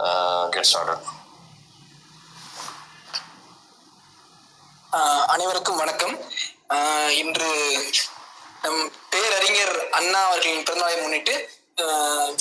[0.00, 1.00] uh, get started.
[4.92, 6.14] ஆஹ் அனைவருக்கும் வணக்கம்.
[6.68, 7.50] ஆஹ் இன்று
[8.62, 11.34] நம் பேரறிஞர் அண்ணா அவர்களின் பிறந்தநாளை முன்னிட்டு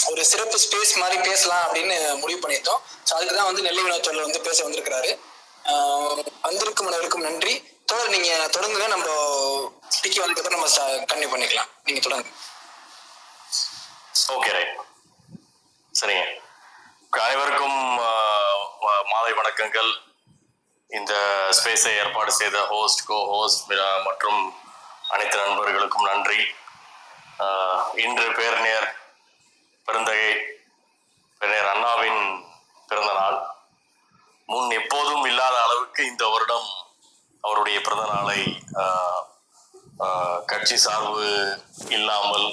[0.10, 2.82] ஒரு சிறப்பு ஸ்பேஸ் மாதிரி பேசலாம் அப்படின்னு முடிவு பண்ணியிருந்தோம்.
[3.06, 5.12] ஸோ அதுக்கு தான் வந்து நெல்லை வினோத்தோழர் வந்து பேச வந்திருக்கிறாரு.
[6.42, 7.54] வந்திருக்கும் அனைவருக்கும் நன்றி.
[7.86, 8.88] தோழர் நீங்க தொடங்குங்க.
[8.88, 9.06] நம்ம
[10.02, 11.70] டிக்கி வந்ததுக்கு நம்ம கண்டினியூ பண்ணிக்கலாம்.
[11.84, 12.28] நீங்க தொடங்க.
[14.28, 14.76] ஓகே ரைட்
[15.94, 16.48] சரிங்க.
[17.14, 17.78] அனைவருக்கும்
[19.12, 19.90] மாலை வணக்கங்கள்.
[20.92, 21.14] இந்த
[21.58, 23.72] ஸ்பேஸை ஏற்பாடு செய்த ஹோஸ்ட் கோ ஹோஸ்ட்
[24.08, 24.42] மற்றும்
[25.10, 26.40] அனைத்து நண்பர்களுக்கும் நன்றி.
[28.04, 28.88] இன்று பேரணியர்
[29.88, 30.30] பெருந்தகை
[31.42, 32.22] பேரணியர் அண்ணாவின்
[32.90, 33.38] பிறந்த நாள்.
[34.50, 36.70] முன் எப்போதும் இல்லாத அளவுக்கு இந்த வருடம்
[37.44, 38.40] அவருடைய பிறந்த நாளை
[40.48, 41.26] கட்சி சார்பு
[41.92, 42.48] இல்லாமல்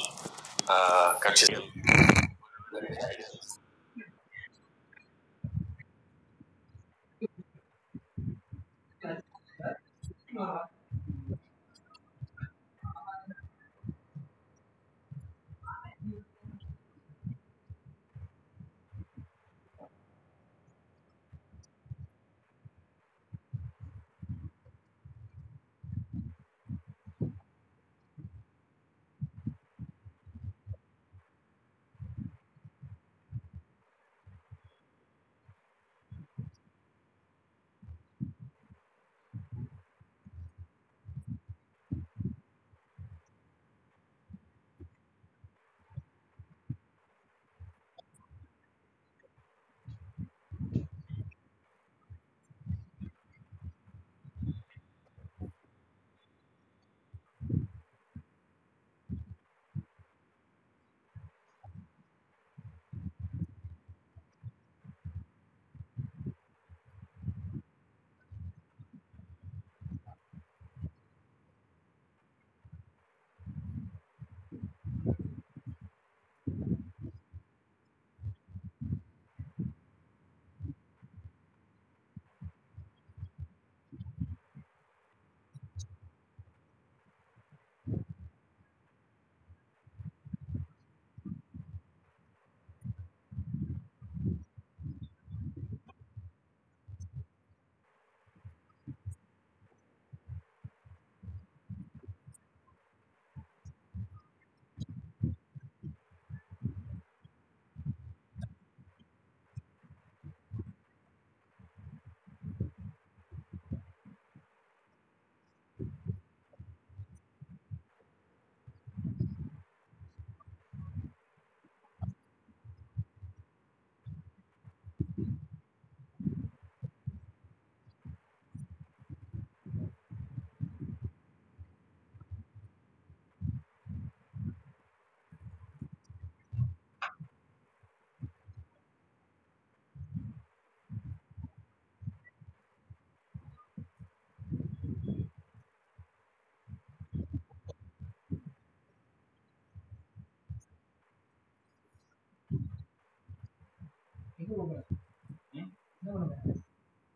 [0.74, 1.66] ஆஹ், கட்சிகள்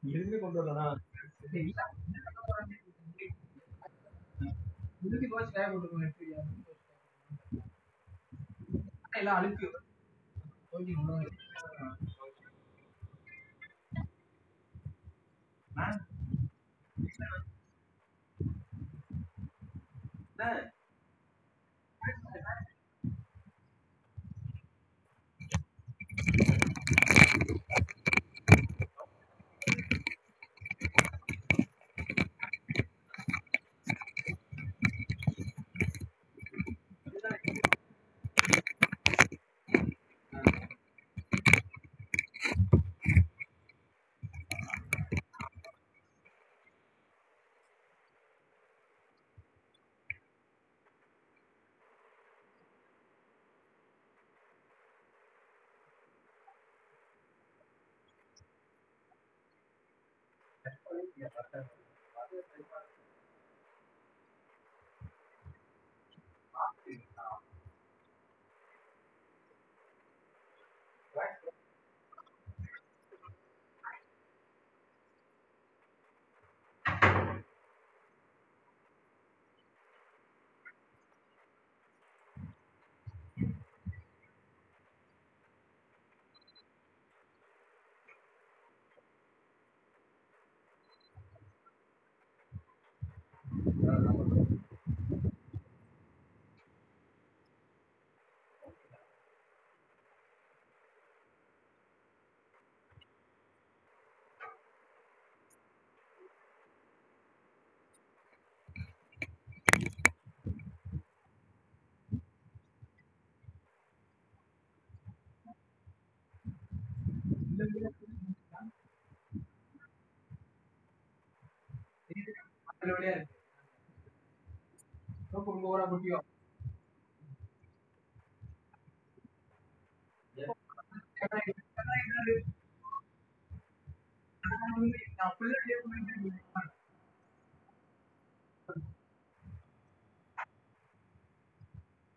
[0.02, 0.88] எங்க கொண்டு காய
[9.12, 9.68] எல்லாம் அழுக்கு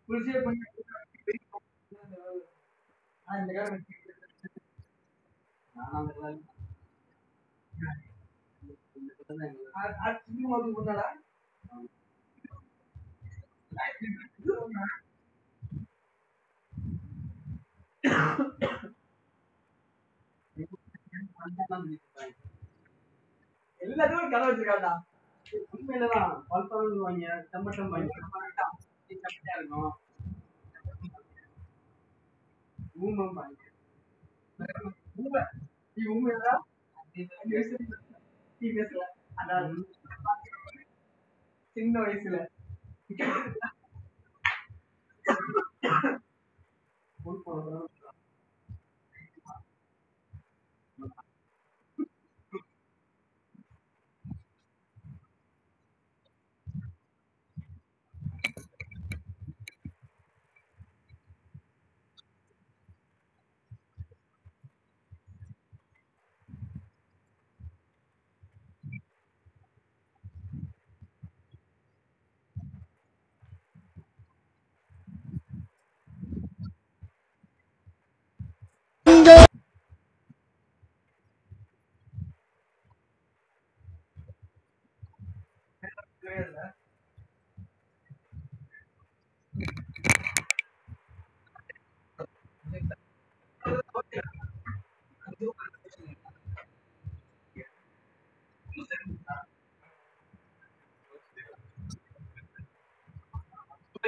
[0.08, 0.70] புரிசியை பண்ணி-
[3.26, 3.84] ஆ, இந்த அந்த காலம் அது-
[5.73, 5.73] அது சின்ன மாதிரி கொண்டாடா
[23.80, 24.48] எல்லாத்தையும் கதை
[25.70, 28.14] உண்மையிலதான் பல்பாங்க வாங்க தம்பட்டம் வாங்க
[29.24, 29.98] கம்மியா இருக்கும்
[33.36, 33.60] வாங்க
[35.96, 36.54] ஊமை நீ உண்மையா
[38.60, 39.02] நீ பேசல
[39.36, 39.74] அதான்
[41.76, 42.36] சின்ன வயசுல
[47.18, 47.44] ஊர்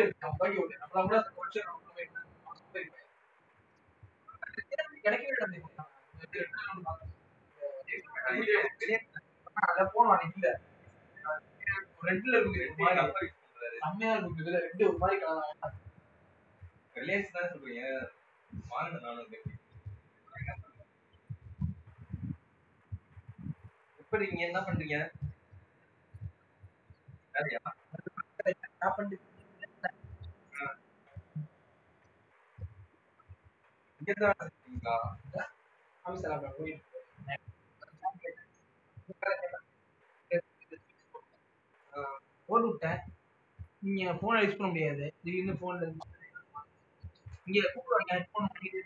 [0.07, 1.35] போனதும்
[16.97, 18.09] ரிலையன்ஸ் தான் சொல்றீங்க
[18.69, 19.29] வாங்க நானும்
[23.99, 25.11] இப்ப நீங்க என்ன பண்றீங்க
[42.49, 43.01] போன் விட்டேன்
[43.87, 45.89] நீங்க போன் யூஸ் பண்ண முடியாது திடீர்னு போன்ல
[47.47, 48.81] இங்க கூப்பிடுவாங்க ஹெட்போன் முடியாது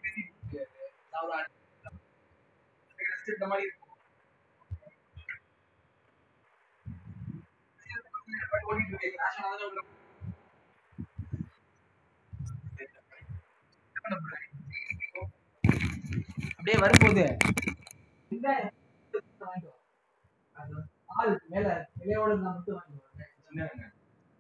[3.31, 3.87] இந்த மாதிரி இருக்கும்.
[8.69, 9.09] ஓடிட்டு.
[16.61, 17.25] அப்படியே வரும்போது
[21.15, 21.69] ஆள் மேல
[22.01, 23.25] இலையோட இருந்தா மட்டும் வாங்கிக்கோ.
[23.51, 23.87] என்னங்க?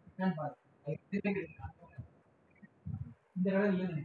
[0.08, 0.54] என்னன்னு பாரு.
[3.36, 4.02] இந்த கடை இல்லைன்னு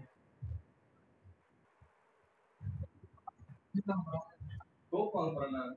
[5.14, 5.76] வாங்க போறேன் நான்.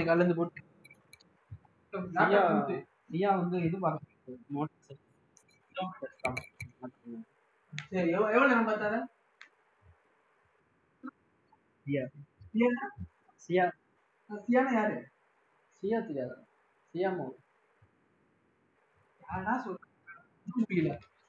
[0.00, 0.60] காலையில இருந்து போட்டு.
[3.10, 4.84] ஐயா வந்து இது பார்க்க மோட்டர்
[7.90, 8.10] சரி
[8.50, 8.98] நேரம் பார்த்தாரு?
[11.86, 12.02] சியா.
[12.50, 12.86] சியானா?
[13.44, 13.64] சியா.
[14.30, 14.96] சியானா யாரு?
[15.82, 16.36] சியா தெரியாதா?
[16.94, 17.26] சியாமோ?
[19.22, 19.54] யாரா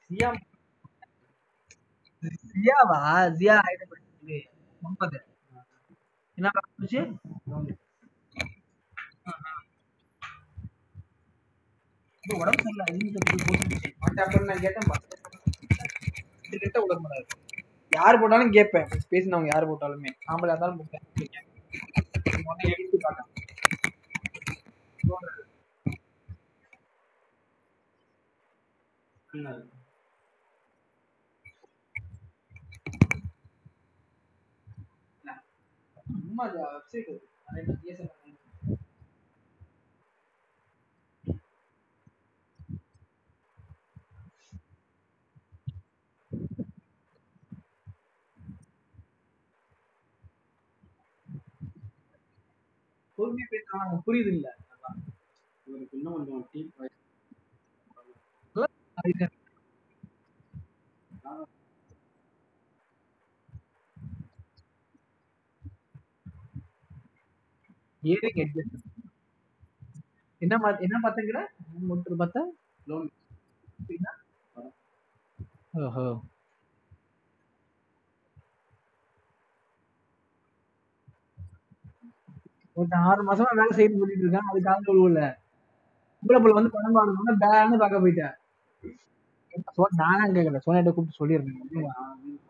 [0.10, 0.30] சியா
[2.56, 3.00] ஜியாவா
[3.36, 3.56] ஜியா
[4.82, 5.20] முப்பது
[6.38, 6.50] என்ன
[12.24, 12.86] உடம்பு சரியில்லை
[14.18, 14.88] அப்புறம் நான் கேட்டேன்
[16.54, 16.80] கிட்ட
[17.92, 21.06] யார் போட்டாலும் கேட்பேன் பேசினவங்க யார் போட்டாலுமே ஆம்பளை இருந்தாலும் போட்டேன்
[36.42, 37.14] मज़ा आपसे को
[37.48, 38.22] अरे मैं ये समझ
[53.18, 54.48] பொறுமை பேசுறாங்க புரியுது இல்ல
[55.68, 56.72] இவருக்கு இன்னும் கொஞ்சம் டீப்
[68.04, 68.76] ஏரிங் எட்ஜஸ்
[70.42, 70.56] என்ன
[70.86, 71.40] என்ன பார்த்தங்கிற
[71.94, 72.42] ஒன்று பார்த்தா
[72.88, 73.10] லோன்.
[75.82, 76.06] ஓஹோ.
[82.78, 84.50] ஒருத்தன் ஆறு மாசமா வேலை செய்யணும்னு சொல்லிட்டு இருக்கான்.
[84.52, 85.22] அதுக்காக உழுவல
[86.24, 88.36] உங்களை வந்து பணம் வாங்கணும்னா பேன்னு பார்க்க போயிட்டேன்
[90.02, 91.90] நானா கேட்கல சோனியாட்ட கூப்பிட்டு சொல்லியிருந்தேன்.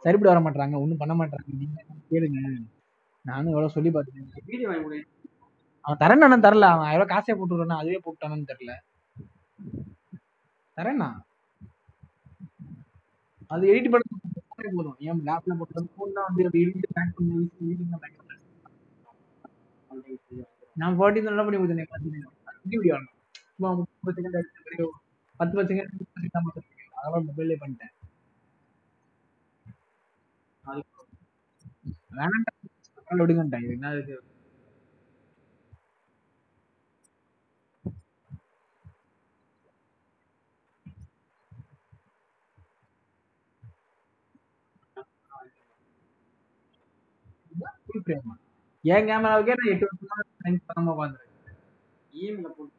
[0.03, 1.79] சரிப்பட்டு வர மாட்டாங்க ஒன்றும் பண்ண மாட்டாங்க நீங்க
[2.11, 2.39] கேளுங்க.
[3.25, 4.29] நானும் எவ்வளவு சொல்லி பார்த்துட்டேன்.
[5.85, 6.65] வீடியோ வாங்கி கொடு அவன் தரேன்னு தரல.
[6.75, 8.73] அவன் எவ்வளவு காசே போட்டுருக்கானா அதுவே போட்டானு தெரியல.
[10.77, 11.09] தரேண்ணா.
[13.53, 14.03] அது எடிட் பண்ண
[14.77, 14.97] போதும்.
[15.07, 18.37] ஏன் லேப்ல போட்டு ஃபோன் தான் வந்து எடிட் பேக் பண்ணி editing தான் back பண்ணி.
[20.81, 22.07] நான் ஃபார்ட்டி நல்லா பண்ணி கொடுத்தேன் பத்து
[22.75, 22.97] வீடியோ
[23.53, 24.37] சும்மா முப்பது செகண்ட்
[25.39, 25.91] பத்து பத்து செகண்ட்
[26.99, 27.93] அதெல்லாம் மொபைல்லே பண்ணிட்டேன்.
[30.63, 30.81] அது
[32.17, 34.15] வேணாம் விடுங்கன்ட்டான் என்ன இருக்கு?
[47.91, 48.35] ஃபுல் ஃப்ரேமா
[48.83, 51.29] என் கேமராவுக்கே நான் எட்டு வருஷமா லைன் பண்ணாம உட்காந்துருக்கேன்
[52.51, 52.77] போட்டு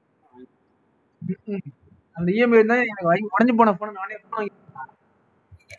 [2.16, 4.52] அந்த இஎம்ஐ தான் எனக்கு வாங்கி உடஞ்சு போன போன நானே phone வாங்கி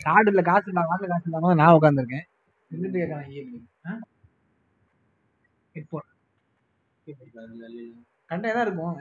[0.05, 2.25] கார்டு இல்ல காசு இல்ல வாங்க காசு இல்லாம நான் உட்காந்துருக்கேன்
[2.71, 3.61] இருந்துட்டு கேட்கறேன் இஎம்ஐ
[5.75, 6.09] ஹெட்ஃபோன்
[8.29, 8.93] கண்டே தான் இருக்கும்?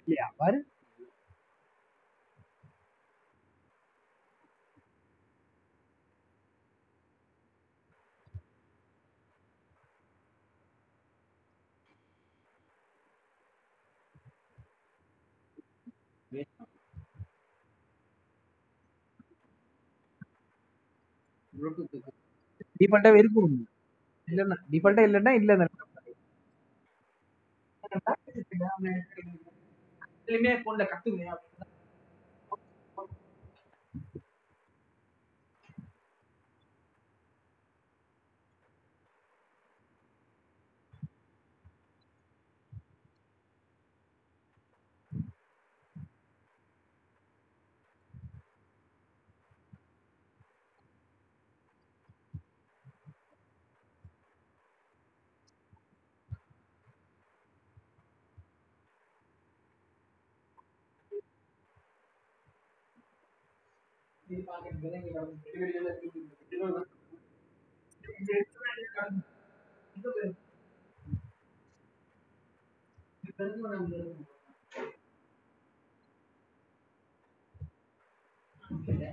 [0.00, 0.26] இல்லையா?
[0.40, 0.58] பாரு.
[22.80, 23.54] டிஃபால்ட்டாவே இருக்கும்
[24.28, 25.52] இல்லைன்னா டிஃபால்ட்டா இல்லைன்னா இல்ல
[30.22, 30.84] இதுலயுமே போன்ல
[64.30, 66.82] तीन पैकेट देंगे मैडम डिलीवरी वाला
[68.02, 68.42] डिलीवरी
[69.96, 70.28] तो है
[73.24, 74.12] डिफरेंट होना है
[78.62, 79.10] ठीक है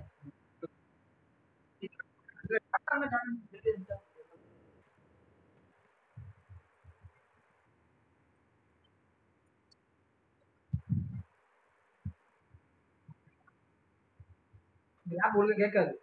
[15.17, 15.93] லேப் ஒழுங்கா கேட்காது.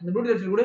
[0.00, 0.62] அந்த ப்ளூடூத் வச்சு கூட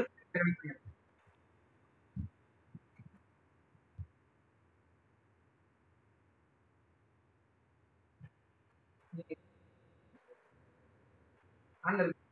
[11.84, 12.24] ஆன்ல இருக்கு.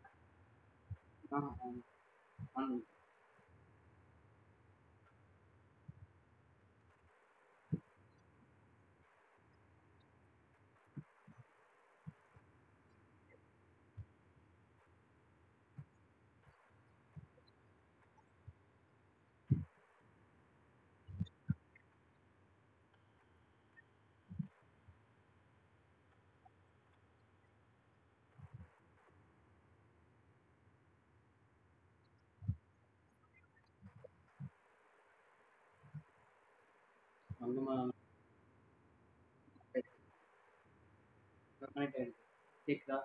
[41.73, 42.23] கனெக்ட் ஆயிருக்கு
[42.67, 42.97] கேக்குதா?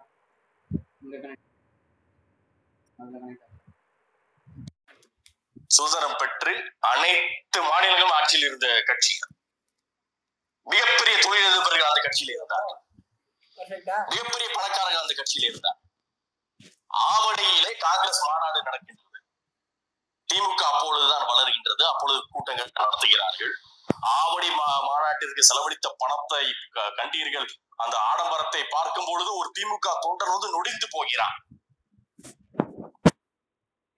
[1.00, 1.46] இங்க கனெக்ட்
[2.98, 3.44] அதுல கனெக்ட்
[5.76, 6.52] சுதந்திரம் பெற்று
[6.92, 9.14] அனைத்து மாநிலங்களும் ஆட்சியில் இருந்த கட்சி.
[10.66, 12.70] மிகப்பெரிய தொழிலதிபர்கள் அந்த கட்சியில இருந்தாங்க
[13.58, 15.80] பர்ஃபெக்டா மிகப்பெரிய பணக்காரர்கள் அந்த கட்சியில இருந்தாங்க
[17.06, 19.18] ஆவடியிலே காங்கிரஸ் மாநாடு நடக்கின்றது.
[20.28, 21.82] திமுக அப்பொழுதுதான் வளர்கின்றது.
[21.92, 23.52] அப்பொழுது கூட்டங்கள் நடத்துகிறார்கள்.
[24.16, 26.44] ஆவடி மா- மாநாட்டிற்கு செலவழித்த பணத்தை
[26.98, 27.48] கண்டீர்கள்.
[27.76, 31.36] அந்த ஆடம்பரத்தை பார்க்கும் பொழுது ஒரு திமுக தொண்டர் வந்து நொடிந்து போகிறான்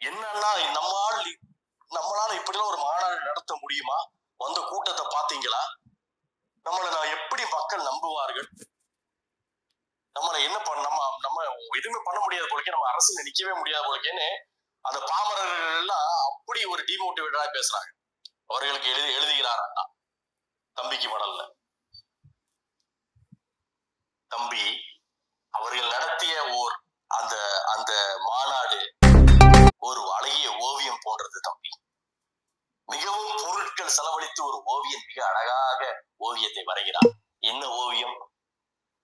[0.01, 1.25] என்னன்னா நம்மால்
[1.91, 3.99] நம்மளால இப்படிலாம் ஒரு மாநாடு நடத்த முடியுமா?
[4.37, 5.63] வந்த கூட்டத்தை பாத்தீங்களா
[6.67, 8.49] நம்மளை நான் எப்படி மக்கள் நம்புவார்கள்?
[10.17, 11.45] நம்மளை என்ன பண்ண நம்ம நம்ம
[11.77, 14.29] எதுவுமே பண்ண முடியாது போலக்கே நம்ம அரசு நிக்கவே முடியாது போலக்கேன்னு
[14.85, 17.91] அந்த பாமரர்கள் எல்லாம் அப்படி ஒரு டிமோட்டிவேட்டடா பேசுறாங்க.
[18.51, 19.95] அவர்களுக்கு எழுதி எழுதுகிறார் அண்ணா.
[20.73, 21.53] தம்பிக்கு மடல்ல
[24.27, 24.81] தம்பி
[25.51, 28.95] அவர்கள் நடத்திய ஓர் அந்த அந்த மாநாடு
[29.79, 31.69] ஒரு அழகிய ஓவியம் போன்றது தம்பி.
[32.85, 37.13] மிகவும் பொருட்கள் செலவழித்து ஒரு ஓவியன் மிக அழகாக ஓவியத்தை வரைகிறான்.
[37.39, 38.33] என்ன ஓவியம்?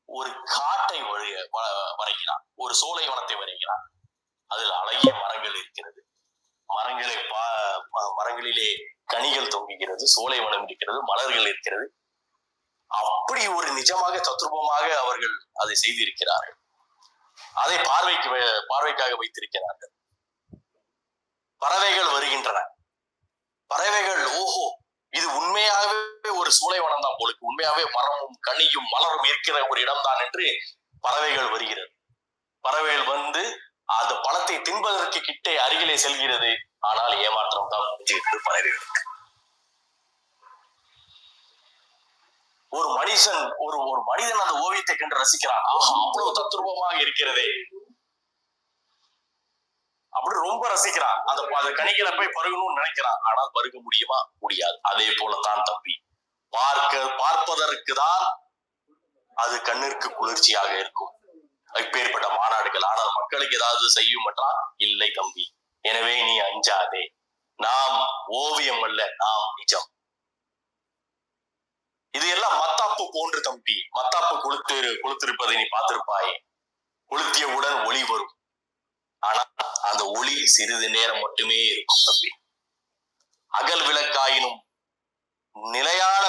[0.04, 1.48] ஒரு காட்டை வ-
[1.96, 2.42] வரைகிறான்.
[2.54, 3.84] ஒரு சோலைவனத்தை வரைகிறான்.
[4.46, 6.08] அதில் அழகிய மரங்கள் இருக்கிறது.
[6.66, 7.82] மரங்களை பா-
[8.16, 11.86] மரங்களிலே கனிகள் தொங்குகிறது சோலைவனம் இருக்கிறது மலர்கள் இருக்கிறது.
[12.90, 16.58] அப்படி ஒரு நிஜமாக தத்ரூபமாக அவர்கள் அதை செய்திருக்கிறார்கள்.
[17.62, 18.28] அதை பார்வைக்கு
[18.72, 19.92] பார்வைக்காக வைத்திருக்கிறார்கள்.
[21.62, 22.58] பறவைகள் வருகின்றன.
[23.70, 24.66] பறவைகள் ஓஹோ
[25.12, 27.48] இது உண்மையாகவே ஒரு சூளைவனம் தான் போலுக்கு.
[27.50, 30.46] உண்மையாகவே மரமும் கனியும் மலரும் இருக்கிற ஒரு இடம்தான் என்று
[31.04, 31.90] பறவைகள் வருகிறது.
[32.64, 33.42] பறவைகள் வந்து
[33.96, 36.50] அந்த பழத்தை தின்பதற்கு கிட்டே அருகிலே செல்கிறது.
[36.90, 39.02] ஆனால் ஏமாற்றம் தான் முடிஞ்சிருக்கு பறவைகளுக்கு
[42.72, 45.64] ஒரு மனுஷன் ஒரு ஒரு மனிதன் அந்த ஓவியத்தை கண்டு ரசிக்கிறான்.
[45.72, 47.48] அவ்வளவு தத்ரூபமாக இருக்கிறதே.
[50.12, 51.18] அப்படி ரொம்ப ரசிக்கிறான்.
[51.30, 53.20] அந்த அந்த கனிகளை போய் பருகணும்னு நினைக்கிறான்.
[53.28, 54.18] ஆனால் பருக முடியுமா?
[54.44, 54.76] முடியாது.
[54.90, 55.94] அதே போலத்தான் தம்பி.
[56.52, 58.24] பார்க்க பார்ப்பதற்கு தான்
[59.36, 61.12] அது கண்ணிற்கு குளிர்ச்சியாக இருக்கும்.
[61.74, 62.86] இப்பேற்பட்ட மாநாடுகள்.
[62.92, 65.44] ஆனால் மக்களுக்கு ஏதாவது செய்யும் என்றால் இல்லை தம்பி.
[65.84, 67.02] எனவே நீ அஞ்சாதே.
[67.58, 67.98] நாம்
[68.36, 69.86] ஓவியம் அல்ல நாம் நிஜம்.
[72.14, 76.34] இது எல்லாம் மத்தாப்பு போன்று தம்பி மத்தாப்பு கொளுத்து கொளுத்திருப்பதை நீ பார்த்திருப்பாயே.
[77.10, 78.32] கொளுத்தியவுடன் ஒளி வரும்.
[79.22, 79.42] ஆனா
[79.82, 82.30] அந்த ஒளி சிறிது நேரம் மட்டுமே இருக்கும் தம்பி.
[83.52, 84.58] அகல் விளக்காயினும்
[85.56, 86.24] நிலையான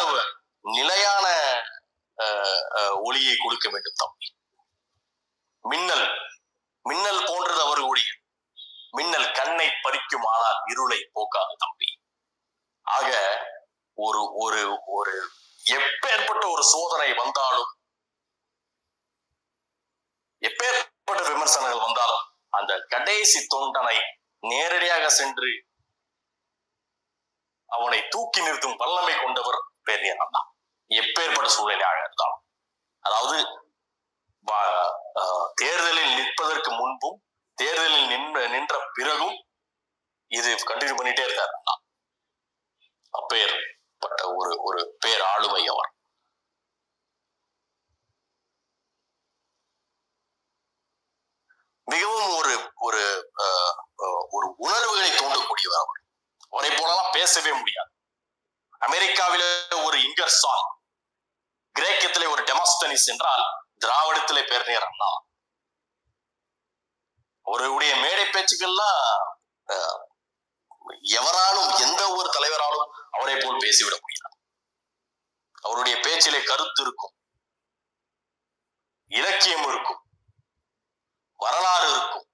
[0.75, 1.25] நிலையான
[2.17, 4.27] அஹ், அஹ், ஒளியை கொடுக்க வேண்டும் தம்பி.
[5.65, 6.07] மின்னல்
[6.85, 8.07] மின்னல் போன்றது அவர்களுடைய
[8.97, 11.89] மின்னல் கண்ணை பறிக்கும் ஆனால் இருளை போக்காது தம்பி.
[12.87, 13.09] ஆக
[13.97, 15.13] ஒரு ஒரு ஒரு
[15.65, 17.71] எப்பேற்பட்ட ஒரு சோதனை வந்தாலும்
[20.41, 23.97] எப்பேற்பட்ட விமர்சனங்கள் வந்தாலும் அந்த கடைசி தொண்டனை
[24.43, 25.51] நேரடியாக சென்று
[27.69, 30.41] அவனை தூக்கி நிறுத்தும் வல்லமை கொண்டவர் பெரியன் அண்ணா
[30.91, 32.43] எப்பேற்பட்ட சூழ்நிலையாக இருந்தாலும்.
[32.99, 33.37] அதாவது
[34.47, 34.93] வ-
[35.53, 37.17] தேர்தலில் நிற்பதற்கு முன்பும்
[37.57, 39.37] தேர்தலில் நின்ற நின்ற பிறகும்
[40.31, 41.53] இது கண்டினியூ பண்ணிட்டே இருக்கார்.
[41.57, 41.73] அண்ணா
[43.19, 45.91] அப்பேற்பட்ட ஒரு ஒரு பேர் ஆளுமை அவர்.
[51.87, 52.53] மிகவும் ஒரு
[52.87, 53.01] ஒரு
[54.35, 56.01] ஒரு உணர்வுகளை தூண்டக்கூடியவர் அவர்.
[56.53, 57.91] அவரை போலலாம் பேசவே முடியாது.
[58.87, 59.43] அமெரிக்காவில
[59.87, 60.65] ஒரு இங்கர்சான்
[61.75, 63.45] கிரேக்கத்திலே ஒரு டெமஸ்தனிஸ் என்றால்
[63.85, 65.17] திராவிடத்திலே பேர்நேர் தான்
[67.47, 69.03] அவருடைய மேடை பேச்சுக்கள்லாம்
[71.19, 74.35] எவராலும் எந்த ஒரு தலைவராலும் அவரை போல் பேசிவிட முடியாது.
[75.61, 77.13] அவருடைய பேச்சிலே கருத்து இருக்கும்.
[79.11, 80.01] இலக்கியம் இருக்கும்.
[81.39, 82.25] வரலாறு இருக்கும்.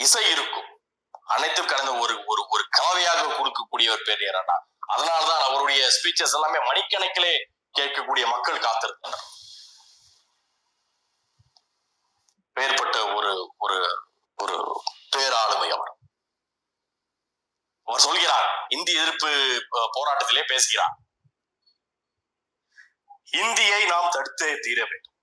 [0.00, 0.68] இசை இருக்கும்.
[1.34, 4.56] அனைத்தும் கடந்த ஒரு ஒரு ஒரு கலவையாக கொடுக்கக்கூடிய ஒரு பெரியார் அண்ணா
[4.94, 7.34] அதனால்தான் அவருடைய ஸ்பீச்சஸ் எல்லாமே மணிக்கணக்கிலே
[7.78, 9.26] கேட்கக்கூடிய மக்கள் காத்திருக்கின்றனர்.
[12.56, 13.76] பெயர்பட்ட ஒரு ஒரு
[14.40, 14.82] ஒரு
[15.16, 15.98] பேராளுமை அவர்
[17.82, 20.96] அவர் சொல்கிறார் இந்தி எதிர்ப்பு போராட்டத்திலே பேசுகிறார்.
[23.30, 25.14] இந்தியை நாம் தடுத்தே தீர வேண்டும்.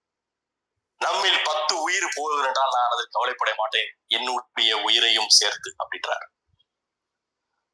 [0.98, 4.00] நம்மில் பத்து உயிர் போகுது என்றால் நான் அதில் கவலைப்பட மாட்டேன்.
[4.08, 6.26] என்னுடைய உயிரையும் சேர்த்து அப்படின்றார்.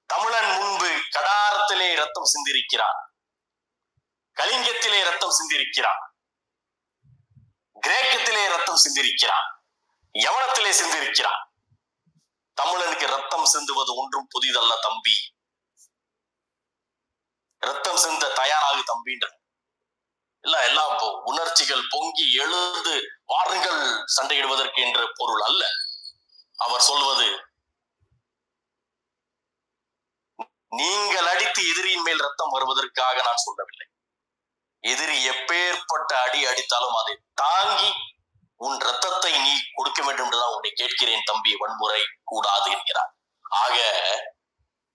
[0.05, 2.99] தமிழன் முன்பு கடாரத்திலே ரத்தம் சிந்திருக்கிறான்.
[4.35, 6.01] கலிங்கத்திலே ரத்தம் சிந்திருக்கிறான்.
[7.87, 9.52] கிரேக்கத்திலே ரத்தம் சிந்திருக்கிறான்.
[10.15, 11.41] யவனத்திலே சிந்திருக்கிறான்.
[12.57, 15.15] தமிழனுக்கு ரத்தம் சிந்துவது ஒன்றும் புதிதல்ல தம்பி.
[17.67, 19.27] ரத்தம் சிந்த தயாராகு தம்பின்ற
[20.43, 20.93] இல்ல எல்லாம்
[21.29, 22.93] உணர்ச்சிகள் பொங்கி எழுந்து
[23.31, 23.81] வாருங்கள்
[24.15, 25.63] சண்டையிடுவதற்கு என்ற பொருள் அல்ல.
[26.65, 27.27] அவர் சொல்வது
[30.79, 33.87] நீங்கள் அடித்து எதிரியின் மேல் ரத்தம் வருவதற்காக நான் சொல்லவில்லை.
[34.83, 37.89] எதிரி எப்பேற்பட்ட அடி அடித்தாலும் அதை தாங்கி
[38.55, 41.55] உன் ரத்தத்தை நீ கொடுக்க வேண்டும் என்றுதான் உன்னை கேட்கிறேன் தம்பி.
[41.57, 43.15] வன்முறை கூடாது என்கிறார்.
[43.49, 43.77] ஆக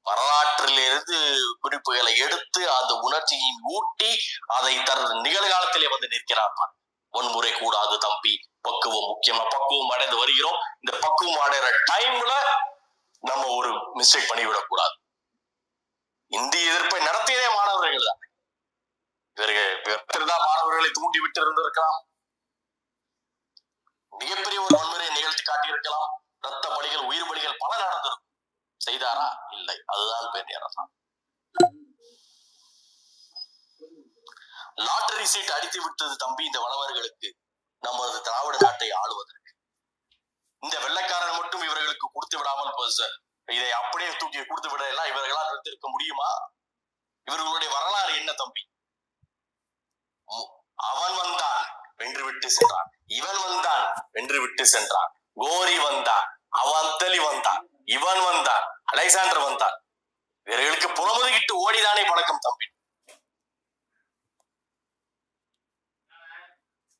[0.06, 4.16] வரலாற்றிலிருந்து குறிப்புகளை எடுத்து அந்த உணர்ச்சியை ஊட்டி
[4.46, 6.52] அதை தன் நிகழ்காலத்திலே வந்து நிற்கிறார்
[7.10, 8.38] வன்முறை கூடாது தம்பி.
[8.60, 9.50] பக்குவம் முக்கியமா?
[9.50, 10.58] பக்குவம் அடைந்து வருகிறோம்.
[10.80, 12.32] இந்த பக்குவம் அடைகிற டைம்ல
[13.20, 14.94] நம்ம ஒரு மிஸ்டேக் பண்ணிவிடக் கூடாது.
[16.26, 18.18] இந்திய எதிர்ப்பை நடத்தியதே மாணவர்கள் தான்.
[19.36, 22.07] இவர்கள் தான் மாணவர்களை தூண்டி விட்டு இருந்திருக்கலாம்
[24.18, 26.10] மிகப்பெரிய ஒரு வன்முறையை நிகழ்த்தி காட்டியிருக்கலாம்.
[26.40, 28.26] ரத்த பலிகள் உயிர் பலிகள் பல நடந்திருக்கும்.
[28.80, 29.28] செய்தாரா?
[29.50, 29.76] இல்லை.
[29.86, 30.96] அதுதான் பெரிய அரசாங்கம்.
[34.74, 37.28] லாட்டரி சீட் அடித்து விட்டது தம்பி இந்த வளவர்களுக்கு
[37.78, 39.52] நமது திராவிட நாட்டை ஆளுவதற்கு.
[40.58, 43.14] இந்த வெள்ளைக்காரன் மட்டும் இவர்களுக்கு கொடுத்து விடாமல் போது சார்
[43.56, 46.30] இதை அப்படியே தூக்கி கொடுத்து விட எல்லாம் இவர்களால் நிறுத்திருக்க முடியுமா?
[47.24, 48.62] இவர்களுடைய வரலாறு என்ன தம்பி?
[50.74, 51.62] அவன் வந்தான்.
[51.96, 52.90] வென்று விட்டு சென்றான்.
[53.08, 55.10] இவன் வந்தான் வென்று விட்டு சென்றான்.
[55.34, 56.26] கோரி வந்தான்.
[56.62, 57.68] அவந்தலி வந்தான்.
[57.84, 58.64] இவன் வந்தான்.
[58.84, 59.76] அலெக்சாண்டர் வந்தான்.
[60.44, 62.66] இவர்களுக்கு புறமுதுகிட்டு ஓடிதானே பழக்கம் தம்பி.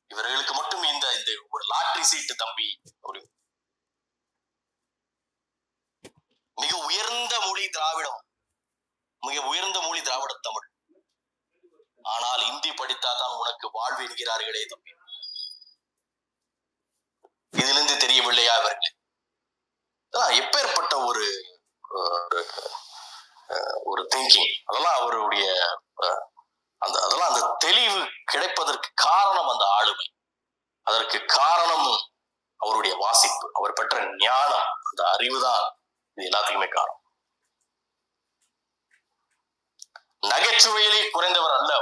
[0.07, 2.67] இவர்களுக்கு மட்டும் இந்த இந்த ஒரு லாட்டரி சீட்டு தம்பி
[6.61, 8.21] மிக உயர்ந்த மொழி திராவிடம்.
[9.19, 10.67] மிக உயர்ந்த மொழி திராவிட தமிழ்.
[12.01, 14.91] ஆனால் இந்தி படித்தாதான் உனக்கு வாழ்வு என்கிறார்களே தம்பி.
[17.53, 18.89] இதிலிருந்து தெரியவில்லையா இவர்களே
[20.41, 21.25] எப்பேற்பட்ட ஒரு
[23.89, 25.45] ஒரு, திங்கிங் அதெல்லாம் அவருடைய
[26.81, 30.05] அந்த அதெல்லாம் அந்த தெளிவு கிடைப்பதற்கு காரணம் அந்த ஆளுமை.
[30.87, 32.01] அதற்கு காரணமும்
[32.61, 33.45] அவருடைய வாசிப்பு.
[33.59, 35.65] அவர் பெற்ற ஞானம் அந்த அறிவுதான்
[36.17, 37.03] இது எல்லாத்துக்குமே காரணம்.
[40.31, 41.73] நகைச்சுவையிலே குறைந்தவர் அல்ல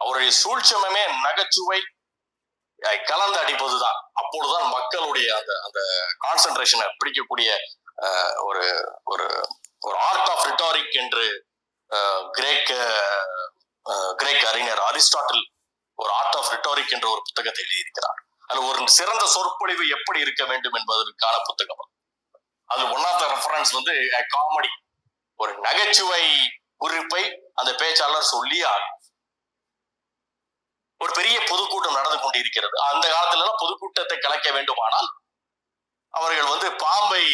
[0.00, 1.80] அவருடைய சூழ்ச்சமே நகைச்சுவை
[3.10, 3.98] கலந்து அடிப்பதுதான்.
[4.20, 5.80] அப்பொழுதுதான் மக்களுடைய அந்த அந்த
[6.24, 7.50] கான்சென்ட்ரேஷனை பிடிக்கக்கூடிய
[8.48, 8.66] ஒரு
[9.12, 9.26] ஒரு
[9.86, 11.24] ஒரு ஆர்ட் ஆஃப் ரிட்டாரிக் என்று
[12.36, 12.72] கிரேக்க
[14.20, 15.44] கிரேக் அறிஞர் அரிஸ்டாட்டில்
[15.98, 18.20] ஒரு ஆர்ட் ஆஃப் ரிட்டாரிக் என்ற ஒரு புத்தகத்தை எழுதியிருக்கிறார்.
[18.50, 21.84] அது ஒரு சிறந்த சொற்பொழிவு எப்படி இருக்க வேண்டும் என்பதற்கான புத்தகம்
[22.70, 22.82] அது.
[22.94, 23.94] ஒன் ஆஃப் த ரெஃபரன்ஸ் வந்து
[24.34, 24.72] காமெடி
[25.40, 26.24] ஒரு நகைச்சுவை
[26.82, 27.22] குறிப்பை
[27.60, 28.86] அந்த பேச்சாளர் சொல்லியால்
[30.98, 32.82] ஒரு பெரிய பொதுக்கூட்டம் நடந்து கொண்டிருக்கிறது.
[32.92, 35.08] அந்த காலத்துல எல்லாம் பொதுக்கூட்டத்தை கலைக்க வேண்டுமானால்
[36.08, 37.24] அவர்கள் வந்து பாம்பை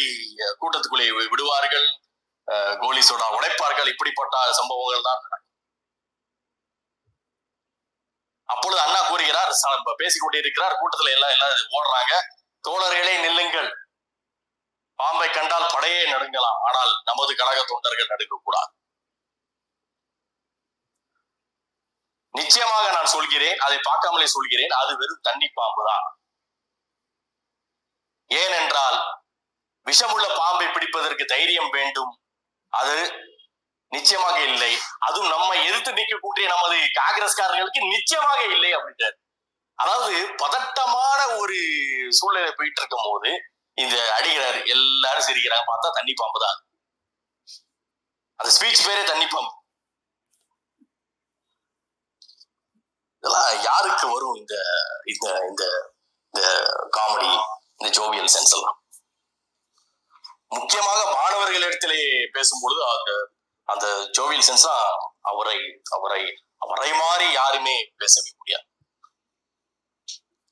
[0.61, 1.87] கூட்டத்துக்குள்ளே விடுவார்கள்.
[2.51, 3.87] அஹ், கோலி சோடா உடைப்பார்கள்.
[3.87, 5.51] இப்படிப்பட்ட சம்பவங்கள் தான் நடக்கும்.
[8.45, 10.73] அப்பொழுது அண்ணா கூறுகிறார் ச- பேசிக் கொண்டிருக்கிறார்.
[10.73, 12.13] கூட்டத்துல எல்லாம் எல்லாம் ஓடுறாங்க.
[12.69, 13.71] தோழர்களே நில்லுங்கள்.
[14.95, 16.59] பாம்பை கண்டால் படையே நடுங்கலாம்.
[16.67, 18.82] ஆனால் நமது கழக தொண்டர்கள் நடுங்கக்கூடாது.
[22.37, 26.07] நிச்சயமாக நான் சொல்கிறேன் அதை பார்க்காமலே சொல்கிறேன் அது வெறும் தண்ணி பாம்பு தான்.
[28.31, 28.97] ஏனென்றால்
[29.87, 32.11] விஷமுள்ள பாம்பை பிடிப்பதற்கு தைரியம் வேண்டும்.
[32.73, 32.95] அது
[33.95, 34.71] நிச்சயமாக இல்லை.
[35.07, 39.17] அதுவும் நம்ம எதிர்த்து நிற்கக்கூடிய நமது காங்கிரஸ்காரர்களுக்கு நிச்சயமாக இல்லை அப்படின்றார்.
[39.83, 41.57] அதாவது பதட்டமான ஒரு
[42.17, 43.31] சூழ்நிலை போயிட்டு இருக்கும் போது
[43.83, 46.57] இந்த அடிகிறார் எல்லாரும் சிரிக்கிறாங்க பார்த்தா தண்ணி பாம்பு தான்.
[48.39, 49.53] அந்த ஸ்பீச் பேரே தண்ணி பாம்பு.
[53.23, 54.55] இதெல்லாம் யாருக்கு வரும் இந்த
[55.11, 55.63] இந்த இந்த
[56.33, 56.41] இந்த
[56.97, 57.31] காமெடி
[57.77, 58.77] இந்த ஜோவியல் சென்ஸ் எல்லாம்?
[60.51, 61.99] முக்கியமாக மாணவர்களிடத்திலே
[62.35, 63.11] பேசும்பொழுது அந்த
[63.67, 63.85] அந்த
[64.17, 64.65] ஜோவியல் சென்ஸ்
[65.21, 65.57] அவரை
[65.91, 66.23] அவரை
[66.57, 68.65] அவரை மாறி யாருமே பேசவே முடியாது.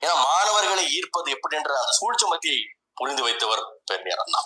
[0.01, 2.59] ஏன்னா மாணவர்களை ஈர்ப்பது எப்படி என்ற அந்த சூழ்ச்சமத்தியை
[2.97, 4.41] புரிந்து வைத்தவர் பெருமையார் அண்ணா.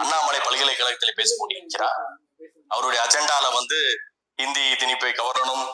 [0.00, 2.00] அண்ணாமலை பல்கலைக்கழகத்தில் பேச கொண்டிருக்கிறார்
[2.70, 3.78] அவருடைய அஜெண்டால வந்து
[4.38, 5.66] இந்தி திணிப்பை கவரணும்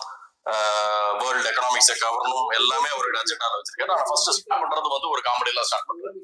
[1.21, 5.89] வேர்ல்டு எக்கனாமிக்ஸை கவரணும் எல்லாமே அவருடைய அஜெண்டால வச்சிருக்காரு ஆனா ஃபர்ஸ்ட் ஸ்டார்ட் பண்றது வந்து ஒரு காமெடி ஸ்டார்ட்
[5.89, 6.21] பண்றாரு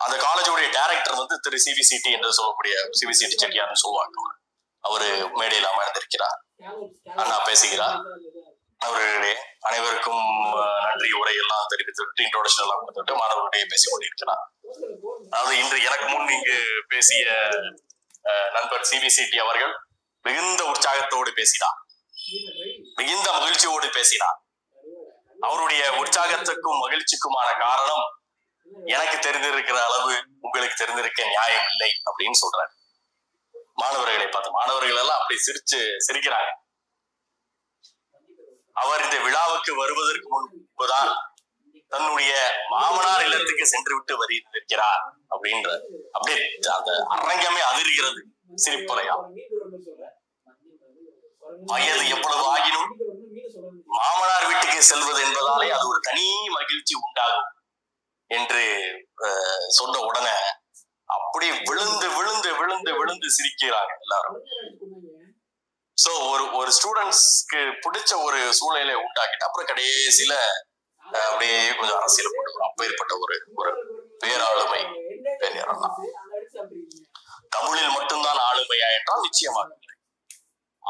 [0.00, 4.16] அந்த காலேஜுடைய டைரக்டர் வந்து திரு சிவிசிடி என்று சொல்லக்கூடிய சிவிசிடி செட்டியார்னு சொல்லுவாங்க.
[4.18, 4.36] அவரு.
[4.84, 6.36] அவரு மேடையில் அமர்ந்திருக்கிறார்.
[7.14, 7.96] அண்ணா பேசுகிறார்.
[8.80, 10.22] அவர்களுடைய அனைவருக்கும்
[10.58, 11.08] அஹ், நன்றி.
[11.12, 14.42] உரையெல்லாம் தெரிவித்துவிட்டு இன்ட்ரோடக்ஷன் எல்லாம் கொடுத்துட்டு மாணவர்களிடையே பேசிக் கொண்டிருக்கிறார்.
[15.30, 16.56] அதாவது இன்று எனக்கு முன் இங்கு
[16.88, 17.24] பேசிய
[18.52, 19.74] நண்பர் சிபிசிடி அவர்கள்
[20.28, 21.78] மிகுந்த உற்சாகத்தோடு பேசினார்.
[22.94, 24.38] மிகுந்த மகிழ்ச்சியோடு பேசினார்.
[25.40, 28.06] அவருடைய உற்சாகத்துக்கும் மகிழ்ச்சிக்குமான காரணம்
[28.84, 32.72] எனக்கு தெரிந்திருக்கிற அளவு உங்களுக்கு தெரிந்திருக்க நியாயம் இல்லை அப்படின்னு சொல்றாரு.
[33.74, 36.50] மாணவர்களை பார்த்து மாணவர்கள் எல்லாம் அப்படி சிரிச்சு சிரிக்கிறாங்க.
[38.82, 41.10] அவர் இந்த விழாவுக்கு வருவதற்கு முன்புதான்
[41.88, 42.32] தன்னுடைய
[42.68, 45.02] மாமனார் இல்லத்துக்கு சென்று விட்டு வருகிறார்
[45.34, 45.68] அப்படின்ற
[46.12, 46.40] அப்படியே
[46.76, 48.20] அந்த அரங்கமே அதிர்கிறது.
[48.64, 49.14] சிரிப்பலையா?
[51.66, 52.90] வயது எவ்வளவு ஆகினும்
[53.96, 57.48] மாமனார் வீட்டுக்கு செல்வது என்பதாலே அது ஒரு தனி மகிழ்ச்சி உண்டாகும்
[58.30, 58.62] என்று
[59.78, 60.36] சொன்ன உடனே
[61.08, 64.38] அப்படி விழுந்து விழுந்து விழுந்து விழுந்து சிரிக்கிறாங்க எல்லாரும்.
[65.98, 70.34] சோ ஒரு ஒரு ஸ்டூடெண்ட்ஸ்க்கு பிடிச்ச ஒரு சூழ்நிலை உண்டாக்கிட்டு அப்புறம் கடைசியில
[71.04, 73.72] அப்படியே கொஞ்சம் அரசியல் போட்டு அப்பேற்பட்ட ஒரு ஒரு
[74.22, 74.82] பேராளுமை
[77.56, 79.68] தமிழில் மட்டும்தான் ஆளுமையா என்றால் நிச்சயமாக.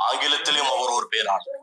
[0.07, 1.57] ஆங்கிலத்திலும் அவர் ஒரு பேராளர்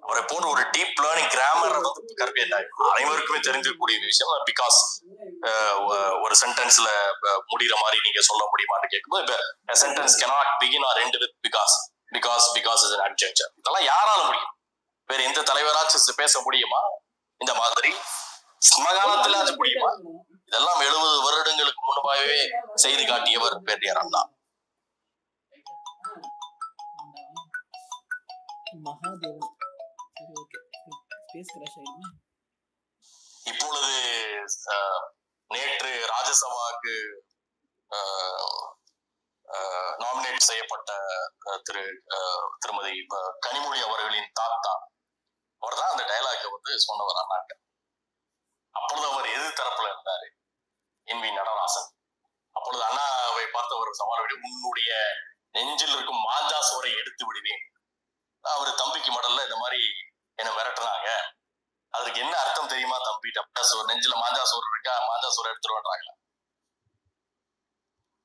[0.00, 2.52] அவரை போன்ற ஒரு டீப் லேர்னிங் கிராமர் வந்து கற்பியல்
[2.92, 4.44] அனைவருக்குமே தெரிஞ்சிருக்கக்கூடிய விஷயம்.
[4.50, 4.78] பிகாஸ்
[6.22, 6.88] ஒரு சென்டென்ஸ்ல
[7.52, 9.34] முடிகிற மாதிரி நீங்க சொல்ல முடியுமான்னு கேட்கும்போது
[9.82, 11.74] sentence cannot begin or end with because
[12.16, 13.50] because because is an adjective.
[13.60, 14.52] இதெல்லாம் யாரால முடியும்?
[15.06, 16.80] வேற எந்த தலைவராச்சும் பேச முடியுமா?
[17.36, 17.94] இந்த மாதிரி?
[18.68, 19.90] சமகாலத்துல அது முடியுமா?
[20.52, 22.40] இதெல்லாம் எழுபது வருடங்களுக்கு முன்பாகவே
[22.82, 24.20] செய்து காட்டியவர் பெரியார் அண்ணா.
[33.50, 33.94] இப்பொழுது
[35.50, 36.94] நேற்று ராஜ்யசபாவுக்கு
[40.02, 40.90] நாமினேட் செய்யப்பட்ட
[41.68, 41.84] திரு
[42.64, 42.94] திருமதி
[43.46, 44.74] கனிமொழி அவர்களின் தாத்தா.
[45.62, 47.60] அவர் தான் அந்த டயலாக வந்து சொன்னவர் அண்ணாட்ட
[48.74, 50.28] அப்பொழுது அவர் எதிர் தரப்புல இருந்தாரு.
[51.06, 51.88] N V Natarajan.
[52.56, 54.90] அப்பொழுது அண்ணாவை பார்த்து அவர் சவால் விட உன்னுடைய
[55.50, 57.62] நெஞ்சில் இருக்கும் மாஞ்சா சோரை எடுத்து விடுவேன்.
[58.44, 59.80] அவர் தம்பிக்கு மடல்ல இந்த மாதிரி
[60.38, 61.08] என்ன மிரட்டுறாங்க
[61.94, 63.28] அதுக்கு என்ன அர்த்தம் தெரியுமா தம்பி?
[63.28, 64.94] டப்பா சோறு நெஞ்சில மாஞ்சா சோறு இருக்கா?
[65.08, 65.90] மாஞ்சா சோறு எடுத்துருவாங்க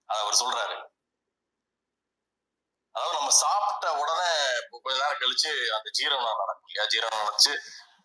[0.10, 0.78] அது அவர் சொல்றாரு.
[2.96, 4.30] அதாவது நம்ம சாப்பிட்ட உடனே
[4.70, 6.86] கொஞ்ச நேரம் கழிச்சு அந்த ஜீரணம் நடக்கும் இல்லையா?
[6.94, 7.54] ஜீரணம் நடந்துச்சு.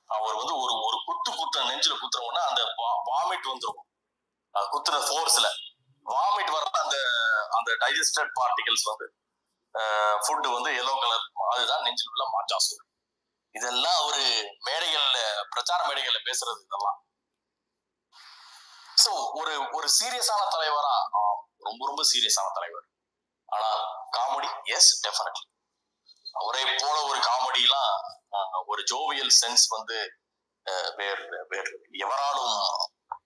[0.06, 2.62] அவர் வந்து ஒரு ஒரு குத்து குத்த நெஞ்சில குத்துற அந்த
[3.10, 3.86] வாமிட் வந்துரும்.
[4.54, 5.48] குத்துற ஃபோர்ஸ்ல
[6.06, 6.96] வாமிட் வர அந்த
[7.52, 9.06] அந்த டைஜஸ்டட் பார்ட்டிகல்ஸ் வந்து
[10.24, 12.84] ஃபுட் வந்து எல்லோ கலர் அதுதான் நெஞ்சில் உள்ள மாஞ்சா சோறு
[13.54, 14.22] இதெல்லாம் ஒரு
[14.66, 15.18] மேடைகள்ல
[15.52, 16.98] பிரச்சார மேடைகள்ல பேசுறது இதெல்லாம்.
[18.96, 19.10] சோ
[19.40, 20.94] ஒரு ஒரு சீரியஸான தலைவரா
[21.62, 22.86] ரொம்ப ரொம்ப சீரியஸான தலைவர்.
[23.48, 23.68] ஆனா
[24.16, 25.46] காமெடி எஸ் டெஃபினெட்லி
[26.34, 27.92] அவரை போல ஒரு காமெடிலாம்
[28.66, 29.98] ஒரு ஜோவியல் சென்ஸ் வந்து
[30.66, 32.56] அஹ், வேறு வேறு எவராலும்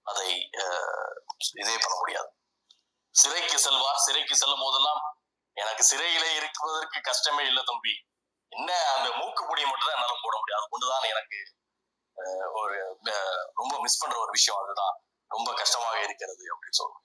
[0.07, 0.29] அதை
[0.63, 1.15] அஹ்,
[1.63, 2.31] இதே பண்ண முடியாது.
[3.15, 5.01] சிறைக்கு செல்வார் சிறைக்கு செல்லும் போதெல்லாம்
[5.57, 7.95] எனக்கு சிறையிலே இருப்பதற்கு கஷ்டமே இல்லை தம்பி.
[8.53, 10.59] என்ன அந்த மூக்குப்பொடி மட்டும் தான் என்னால போட முடியும்.
[10.59, 11.39] அது கொண்டுதான் எனக்கு
[12.17, 12.77] அஹ், ஒரு
[13.57, 14.95] ரொம்ப மிஸ் பண்ற ஒரு விஷயம் அதுதான்.
[15.31, 17.05] ரொம்ப கஷ்டமாக இருக்கிறது அப்படின்னு சொல்லுவோம்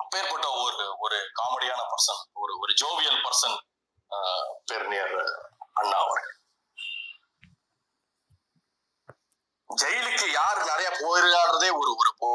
[0.00, 3.56] அப்பேற்பட்ட ஒரு ஒரு காமெடியான பர்சன் ஒரு ஒரு ஜோவியல் பர்சன்
[4.70, 5.14] பெருநியர்
[5.76, 6.35] அண்ணா அவர்கள்.
[9.76, 12.30] ஜெயிலுக்கு யார் நிறைய போயிருக்கான்றதே ஒரு ஒரு போ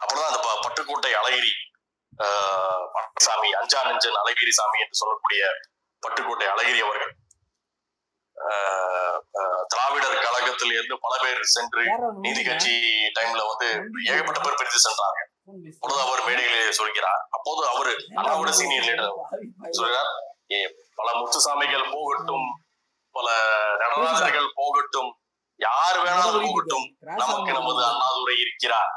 [0.00, 1.52] அப்பதான் அந்த பட்டுக்கோட்டை அழகிரி
[3.26, 5.42] சாமி அஞ்சா நெஞ்சன் அழகிரி சாமி என்று சொல்லக்கூடிய
[6.02, 7.12] பட்டுக்கோட்டை அழகிரி அவர்கள்.
[9.70, 11.82] திராவிடர் கழகத்தில் இருந்து பல பேர் சென்று
[12.24, 12.72] நீதி கட்சி
[13.18, 13.68] டைம்ல வந்து
[14.10, 15.20] ஏகப்பட்ட பேர் பிரித்து சென்றாங்க.
[15.74, 17.22] அப்பொழுது அவர் மேடையிலே சொல்கிறார்.
[17.36, 19.14] அப்போது அவரு அண்ணாவோட சீனியர் லீடர்
[19.78, 20.10] சொல்கிறார்
[20.52, 20.60] "ஏ,
[20.98, 22.48] பல முத்துசாமிகள் போகட்டும்
[23.14, 23.28] பல
[23.82, 25.10] நடராஜர்கள் போகட்டும்
[25.66, 26.86] யார் வேணாலும் போகட்டும்
[27.20, 28.92] நமக்கு நமது அண்ணாதுரை இருக்கிறார்.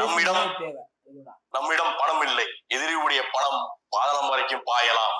[0.00, 0.42] நம்மிடம்
[1.56, 2.46] நம்மிடம் பணம் இல்லை.
[2.76, 3.60] எதிரியுடைய பணம்
[3.94, 5.18] பாதளம் வரைக்கும் பாயலாம்.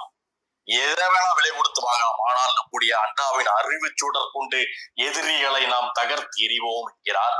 [0.68, 2.20] எதை வேணா விலை கொடுத்து வாங்கலாம்.
[2.28, 4.60] ஆனால் நம்முடைய அண்ணாவின் அறிவு சுடர் கொண்டு
[5.08, 7.36] எதிரிகளை நாம் தகர்த்து எறிவோம் என்கிறார்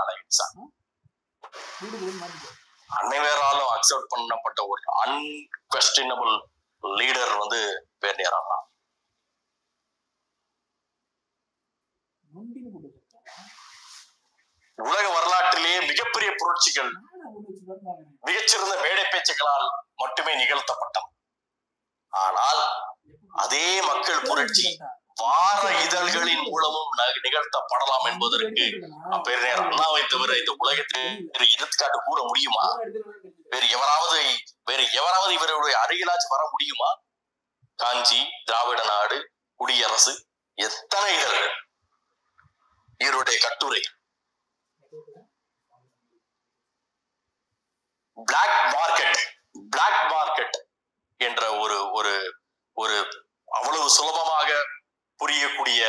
[2.20, 2.50] மாறிட்டு
[2.90, 6.34] அனைவராலும் அக்செப்ட் பண்ணப்பட்ட ஒரு அன்கொஸ்டினபிள்
[6.82, 7.60] லீடர் வந்து
[8.02, 8.58] பேர்னியர் அண்ணா
[12.30, 12.90] நொண்டின்னு போட்டு
[14.78, 16.90] உலக வரலாற்றிலேயே மிகப்பெரிய புரட்சிகள்
[18.20, 21.08] மிகச்சிறந்த மேடை பேச்சுகளால் மட்டுமே நிகழ்த்தப்பட்டது
[22.12, 22.62] ஆனால்
[23.34, 24.66] அதே மக்கள் புரட்சி
[25.20, 26.90] வார இதழ்களின் மூலமும்
[27.24, 28.64] நிகழ்த்தப்படலாம் என்பதற்கு
[29.26, 32.64] பேரறிஞர் அண்ணாவை தவிர இந்த உலகத்தில் வேறு எடுத்துக்காட்டு கூற முடியுமா?
[33.44, 34.20] வேறு எவராவது
[34.64, 36.90] வேறு எவராவது இவருடைய அருகிலாச்சும் வர முடியுமா?
[37.78, 39.16] காஞ்சி திராவிட நாடு
[39.60, 40.12] குடியரசு
[40.58, 41.52] எத்தனை இதழ்கள்?
[42.98, 43.82] இவருடைய கட்டுரை.
[48.16, 49.20] பிளாக் மார்க்கெட்
[49.74, 50.56] பிளாக் மார்க்கெட்
[51.20, 52.14] என்ற ஒரு ஒரு
[52.76, 52.96] ஒரு
[53.58, 54.50] அவ்வளவு சுலபமாக
[55.20, 55.82] புரியக்கூடிய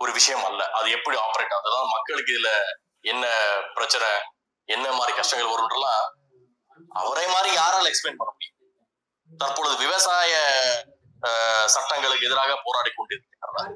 [0.00, 0.62] ஒரு விஷயம் அல்ல.
[0.78, 1.70] அது எப்படி ஆப்ரேட் ஆகுது?
[1.70, 2.50] அதாவது மக்களுக்கு இதுல
[3.12, 3.24] என்ன
[3.76, 4.08] பிரச்சனை
[4.68, 6.04] என்ன மாதிரி கஷ்டங்கள் வரும்ன்றலாம்
[7.00, 8.58] அவரை மாதிரி யாரால எக்ஸ்பிளைன் பண்ண முடியும்?
[9.30, 10.32] தற்பொழுது விவசாய
[11.74, 13.70] சட்டங்களுக்கு எதிராக போராடி கொண்டிருக்கிறார்கள்.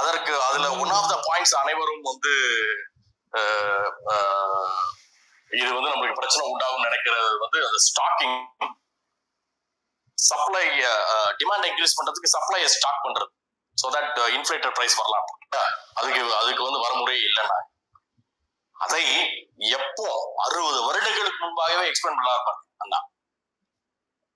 [0.00, 2.32] அதற்கு அதுல ஒன் ஆஃப் த பாயிண்ட்ஸ் அனைவரும் வந்து
[5.60, 8.38] இது வந்து நம்மளுக்கு பிரச்சனை உண்டாகும் நினைக்கிறது வந்து அந்த ஸ்டாக்கிங்
[10.18, 10.64] சப்ளை
[11.40, 13.30] டிமாண்ட் இன்க்ரீஸ் பண்றதுக்கு சப்ளையை ஸ்டாக் பண்றது.
[13.80, 15.28] ஸோ தட் இன்ஃபிளேட்டர் பிரைஸ் வரலாம்.
[15.98, 17.58] அதுக்கு அதுக்கு வந்து வரமுறையே இல்லைன்னா.
[18.84, 19.02] அதை
[19.78, 20.06] எப்போ
[20.44, 22.62] அறுபது வருடங்களுக்கு முன்பாகவே எக்ஸ்பிளைன் பண்ணலாம்.
[22.82, 23.00] அண்ணா.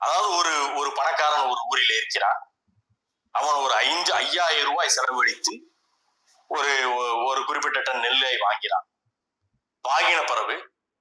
[0.01, 2.41] அதாவது ஒரு ஒரு பணக்காரன் ஒரு ஊரில் இருக்கிறான்.
[3.35, 5.55] அவன் ஒரு ஐந்து ஐயாயிரம் ரூபாய் செலவழித்து
[6.51, 6.73] ஒரு
[7.29, 8.87] ஒரு குறிப்பிட்ட டன் நெல்லை வாங்கினான்.
[9.85, 10.57] வாங்கின பிறகு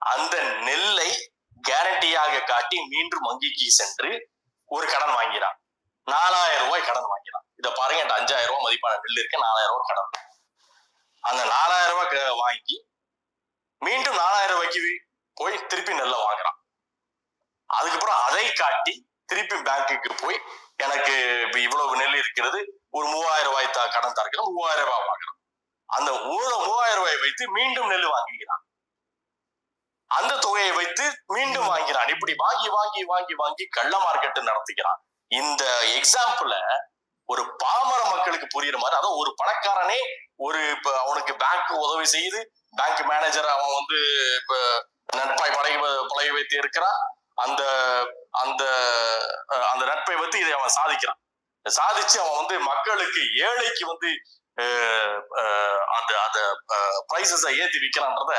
[0.05, 1.33] அந்த நெல்லை
[1.69, 4.29] கேரண்டியாக காட்டி மீண்டும் வங்கிக்கு சென்று
[4.65, 5.61] ஒரு கடன் வாங்கினான்.
[6.03, 7.45] நாலாயிரம் ரூபாய் கடன் வாங்கினான்.
[7.55, 10.27] இத பாருங்க என்கிட்ட அஞ்சாயிரம் ரூபாய் மதிப்பான நெல் இருக்கு நாலாயிரம் ரூபாய் கடன்.
[11.19, 12.89] அந்த நாலாயிரம் ரூபாய் க- வாங்கி
[13.79, 14.79] மீண்டும் நாலாயிரம் ரூபாய்க்கு
[15.33, 16.59] போய் திருப்பி நெல்லை வாங்குறான்.
[17.65, 20.41] அதுக்கப்புறம் அதை காட்டி திருப்பி பேங்க்குக்கு போய்
[20.75, 25.43] எனக்கு இப்ப இவ்வளவு நெல் இருக்கிறது ஒரு மூவாயிரம் ரூபாய் த- கடன் தரக்கிறோம் மூவாயிரம் ரூபாய் வாங்குறான்.
[25.85, 28.64] அந்த மூணு- மூவாயிரம் ரூபாய் வைத்து மீண்டும் நெல் வாங்கிக்கிறான்
[30.11, 32.09] அந்த தொகையை வைத்து மீண்டும் வாங்கிறான்.
[32.15, 34.99] இப்படி வாங்கி வாங்கி வாங்கி வாங்கி கள்ள மார்க்கெட் நடத்துகிறான்.
[35.31, 35.63] இந்த
[35.97, 36.53] எக்ஸாம்பிள
[37.29, 39.99] ஒரு பாமர மக்களுக்கு புரியுற மாதிரி அதாவது ஒரு பணக்காரனே
[40.45, 42.39] ஒரு இப்ப அவனுக்கு பேங்க் உதவி செய்து
[42.79, 43.99] பேங்க் மேனேஜர் அவன் வந்து
[44.39, 44.55] இப்ப
[45.17, 45.77] நட்பாய் பழகி
[46.11, 46.99] பழகி வைத்து இருக்கிறான்.
[47.43, 47.61] அந்த
[48.41, 48.63] அந்த
[49.71, 51.19] அந்த நட்பை வைத்து இதை அவன் சாதிக்கிறான்.
[51.65, 54.09] சாதிச்சு அவன் வந்து மக்களுக்கு ஏழைக்கு வந்து
[55.95, 56.39] அந்த அந்த
[57.09, 58.33] பிரைசஸ ஏத்தி விற்கிறான்றத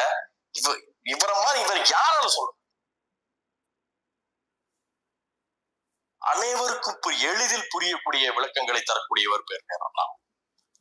[1.07, 2.53] இவரை மாதிரி இவர் யாரால சொல்ல.
[6.23, 10.05] அனைவருக்கும் பு- எளிதில் புரியக்கூடிய விளக்கங்களை தரக்கூடியவர் பேர் நேரம்னா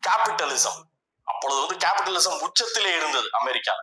[0.04, 0.80] கேபிட்டலிசம்
[1.28, 3.76] அப்பொழுது வந்து கேபிட்டலிசம் உச்சத்திலே இருந்தது அமெரிக்கா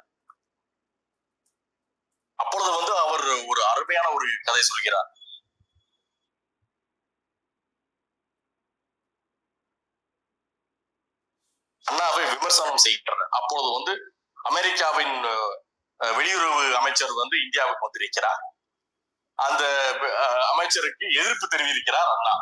[2.38, 5.10] அப்பொழுது வந்து அவர் ஒரு அருமையான ஒரு கதை சொல்கிறார்.
[11.84, 13.94] அண்ணாவை விமர்சனம் செய்கின்றனர் அப்பொழுது வந்து
[14.42, 15.14] அமெரிக்காவின்
[16.02, 18.42] வெளியுறவு அமைச்சர் வந்து இந்தியாவுக்கு வந்திருக்கிறார்.
[19.38, 19.62] அந்த
[20.52, 22.34] அமைச்சருக்கு எதிர்ப்பு தெரிவிக்கிறார் அண்ணா.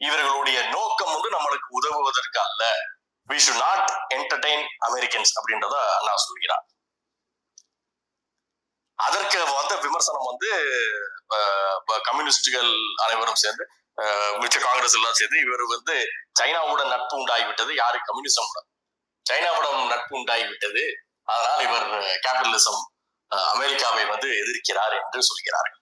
[0.00, 2.62] இவர்களுடைய நோக்கம் வந்து நம்மளுக்கு உதவுவதற்கு அல்ல.
[3.28, 6.64] We should not entertain Americans அப்படின்றத அண்ணா சொல்கிறார்.
[8.98, 10.48] அதற்கு வந்த விமர்சனம் வந்து
[12.08, 12.70] கம்யூனிஸ்டுகள்
[13.04, 13.64] அனைவரும் சேர்ந்து
[13.98, 15.94] அஹ், மிச்ச காங்கிரஸ் எல்லாம் சேர்ந்து இவர் வந்து
[16.40, 18.50] சைனாவுடன் நட்பு உண்டாகிவிட்டது யாரு கம்யூனிசம்
[19.26, 20.82] சைனாவுடன் நட்பு உண்டாகிவிட்டது.
[21.28, 21.86] அதனால் இவர்
[22.24, 22.80] கேபிட்டலிசம்
[23.28, 25.80] அமெரிக்காவை வந்து எதிர்க்கிறார் என்று சொல்கிறார்கள்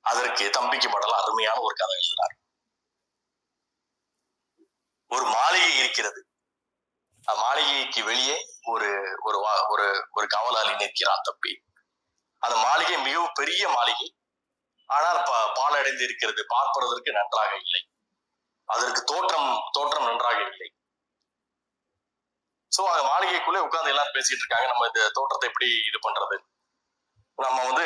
[0.00, 2.40] அதற்கு தம்பிக்கு படல அருமையான ஒரு கதை எழுதினார்
[5.06, 6.26] ஒரு மாளிகை இருக்கிறது.
[7.24, 11.62] அந்த மாளிகைக்கு வெளியே ஒரு ஒரு வா- ஒரு ஒரு காவலாளி நிற்கிறான் தம்பி.
[12.38, 14.16] அந்த மாளிகை மிகவும் பெரிய மாளிகை.
[14.86, 17.90] ஆனால் ப- பாழடைந்து இருக்கிறது பார்ப்பதற்கு நன்றாக இல்லை.
[18.64, 20.74] அதற்கு தோற்றம் தோற்றம் நன்றாக இல்லை.
[22.48, 24.66] சோ அந்த மாளிகைக்குள்ளே உட்கார்ந்து எல்லாரும் பேசிட்டு இருக்காங்க.
[24.66, 26.51] நம்ம இந்த தோற்றத்தை எப்படி இது பண்றது?
[27.38, 27.84] நம்ம வந்து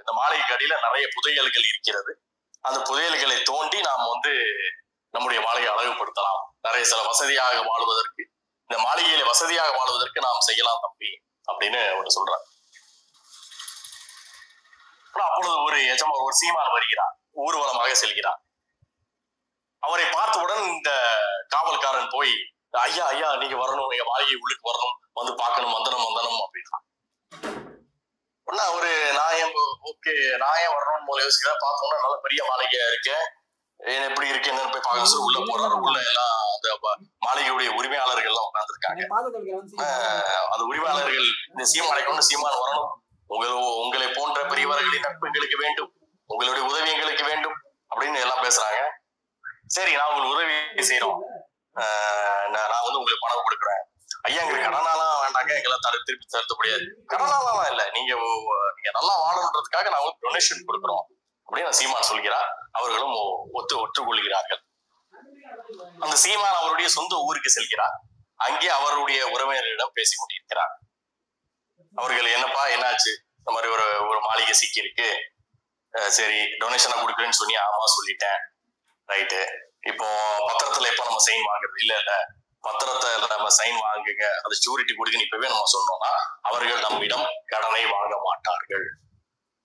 [0.00, 2.12] இந்த மாளிகைக்கு அடியில நிறைய புதையல்கள் இருக்கிறது.
[2.64, 4.32] அந்த புதையல்களை தோண்டி நாம் வந்து
[5.14, 6.42] நம்முடைய மாளிகை அழகுபடுத்தலாம்.
[6.66, 8.22] நிறைய சில வசதியாக வாழ்வதற்கு
[8.70, 11.10] இந்த மாளிகையில வசதியாக வாழ்வதற்கு நாம் செய்யலாம் தம்பி
[11.50, 12.44] அப்படின்னு ஒன்று சொல்றார்.
[15.12, 17.14] ஆனா அப்பொழுது ஒரு எஜமா ஒரு சீமான் வருகிறார்
[17.44, 18.40] ஊர்வலமாக செல்கிறார்.
[19.86, 20.90] அவரை பார்த்தவுடன் இந்த
[21.54, 22.34] காவல்காரன் போய்
[22.86, 26.78] ஐயா ஐயா நீங்க வரணும் எங்க மாளிகை உள்ளுக்கு வரணும் வந்து பார்க்கணும் வந்தனம் வந்தனம் அப்படின்னா.
[28.48, 29.52] ஒரு நான் ஏன்
[29.90, 30.12] ஓகே
[30.62, 33.16] ஏன் வரணும்னு போல யோசிக்கிறேன் பார்த்தோம்னா நல்ல பெரிய மாளிகையா இருக்கு.
[33.80, 34.50] எப்படி இருக்கு?
[34.50, 35.74] என்னன்னு போய் பார்க்க உள்ள போறாரு.
[35.88, 36.68] உள்ள எல்லாம் அந்த
[37.26, 39.02] மாளிகையுடைய உரிமையாளர்கள் எல்லாம் உட்கார்ந்துருக்காங்க
[40.52, 42.88] அந்த உரிமையாளர்கள் இந்த சீமானைக்கு சீமான் வரணும்.
[43.26, 45.90] உங்கள் உங்களை போன்ற பெரியவர்களின் நட்பு எங்களுக்கு வேண்டும்.
[46.26, 47.56] உங்களுடைய உதவி எங்களுக்கு வேண்டும்.
[47.92, 48.80] அப்படின்னு எல்லாம் பேசுறாங்க.
[49.66, 50.56] சரி நான் உங்களுக்கு உதவி
[50.90, 51.18] செய்யறோம்
[52.54, 53.82] நான் வந்து உங்களுக்கு பணம் கொடுக்குறேன்.
[54.28, 55.50] ஐயா எங்களுக்கு கடனாலாம் வேண்டாங்க.
[55.58, 56.84] எங்களால் தர திருப்பி தருத்த முடியாது.
[57.12, 57.82] கடனாலாம் இல்ல.
[57.90, 58.12] நீங்க
[58.76, 61.04] நீங்க நல்லா வாழணுன்றதுக்காக வந்து டொனேஷன் கொடுக்குறோம்.
[61.48, 62.50] அப்படின்னு சீமான் சொல்கிறார்.
[62.72, 63.14] அவர்களும்
[63.52, 64.62] ஒத்து ஒற்றுக்கொள்கிறார்கள்.
[66.04, 67.96] அந்த சீமான் அவருடைய சொந்த ஊருக்கு செல்கிறார்.
[68.34, 70.74] அங்கே அவருடைய உறவினரிடம் பேசி கொண்டிருக்கிறார்.
[71.94, 73.12] அவர்கள் என்னப்பா என்னாச்சு?
[73.38, 75.08] இந்த மாதிரி ஒரு ஒரு மாளிகை சிக்கி இருக்கு
[76.08, 78.40] சரி டொனேஷனை கொடுக்குறேன்னு சொன்னி ஆமா சொல்லிட்டேன்.
[79.08, 79.40] ரைட்டு.
[79.88, 80.06] இப்போ
[80.48, 81.78] பத்திரத்துல எப்ப நம்ம சைன் வாங்குறது?
[81.78, 82.12] இல்ல இல்ல.
[82.68, 84.24] பத்திரத்தை நம்ம சைன் வாங்குங்க.
[84.44, 86.12] அது ஷூரிட்டி கொடுக்குன்னு இப்பவே நம்ம சொன்னோம்னா
[86.48, 88.86] அவர்கள் நம்மிடம் கடனை வாங்க மாட்டார்கள்.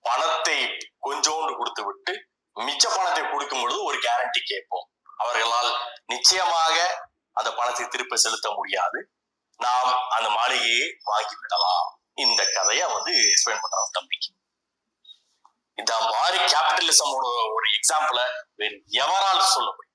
[0.05, 0.59] பணத்தை
[1.07, 2.13] கொஞ்சோண்டு கொடுத்து விட்டு
[2.57, 4.87] மிச்ச பணத்தை கொடுக்கும் பொழுது ஒரு கேரண்டி கேட்போம்.
[5.23, 5.71] அவர்களால்
[6.13, 6.77] நிச்சயமாக
[7.39, 8.99] அந்த பணத்தை திருப்ப செலுத்த முடியாது.
[9.59, 11.89] நாம் அந்த மாளிகையை வாங்கி விடலாம்
[12.23, 14.29] இந்த கதையை வந்து எக்ஸ்பிளைன் பண்றாங்க தம்பிக்கு
[15.81, 17.25] இந்த மாதிரி கேபிட்டலிசமோட
[17.55, 18.19] ஒரு எக்ஸாம்பிள
[19.03, 19.92] எவரால் சொல்ல முடியும்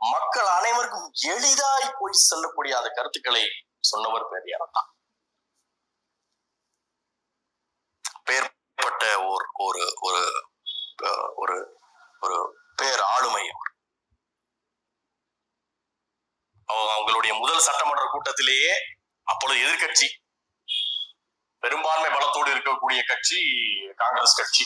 [0.00, 3.44] மக்கள் அனைவருக்கும் எளிதாய் போய் செல்லக்கூடிய அந்த கருத்துக்களை
[3.90, 4.90] சொன்னவர் பெரியார் தான்
[8.28, 10.22] பேர்பட்ட ஒரு ஒரு ஒரு
[11.42, 11.56] ஒரு
[12.22, 12.36] ஒரு
[12.80, 13.72] பேர் ஆளுமை அவர்.
[16.68, 18.72] அவங்களுடைய முதல் சட்டமன்ற கூட்டத்திலேயே
[19.26, 20.08] அப்பொழுது எதிர்கட்சி
[21.62, 23.38] பெரும்பான்மை பலத்தோடு இருக்கக்கூடிய கட்சி
[24.02, 24.64] காங்கிரஸ் கட்சி.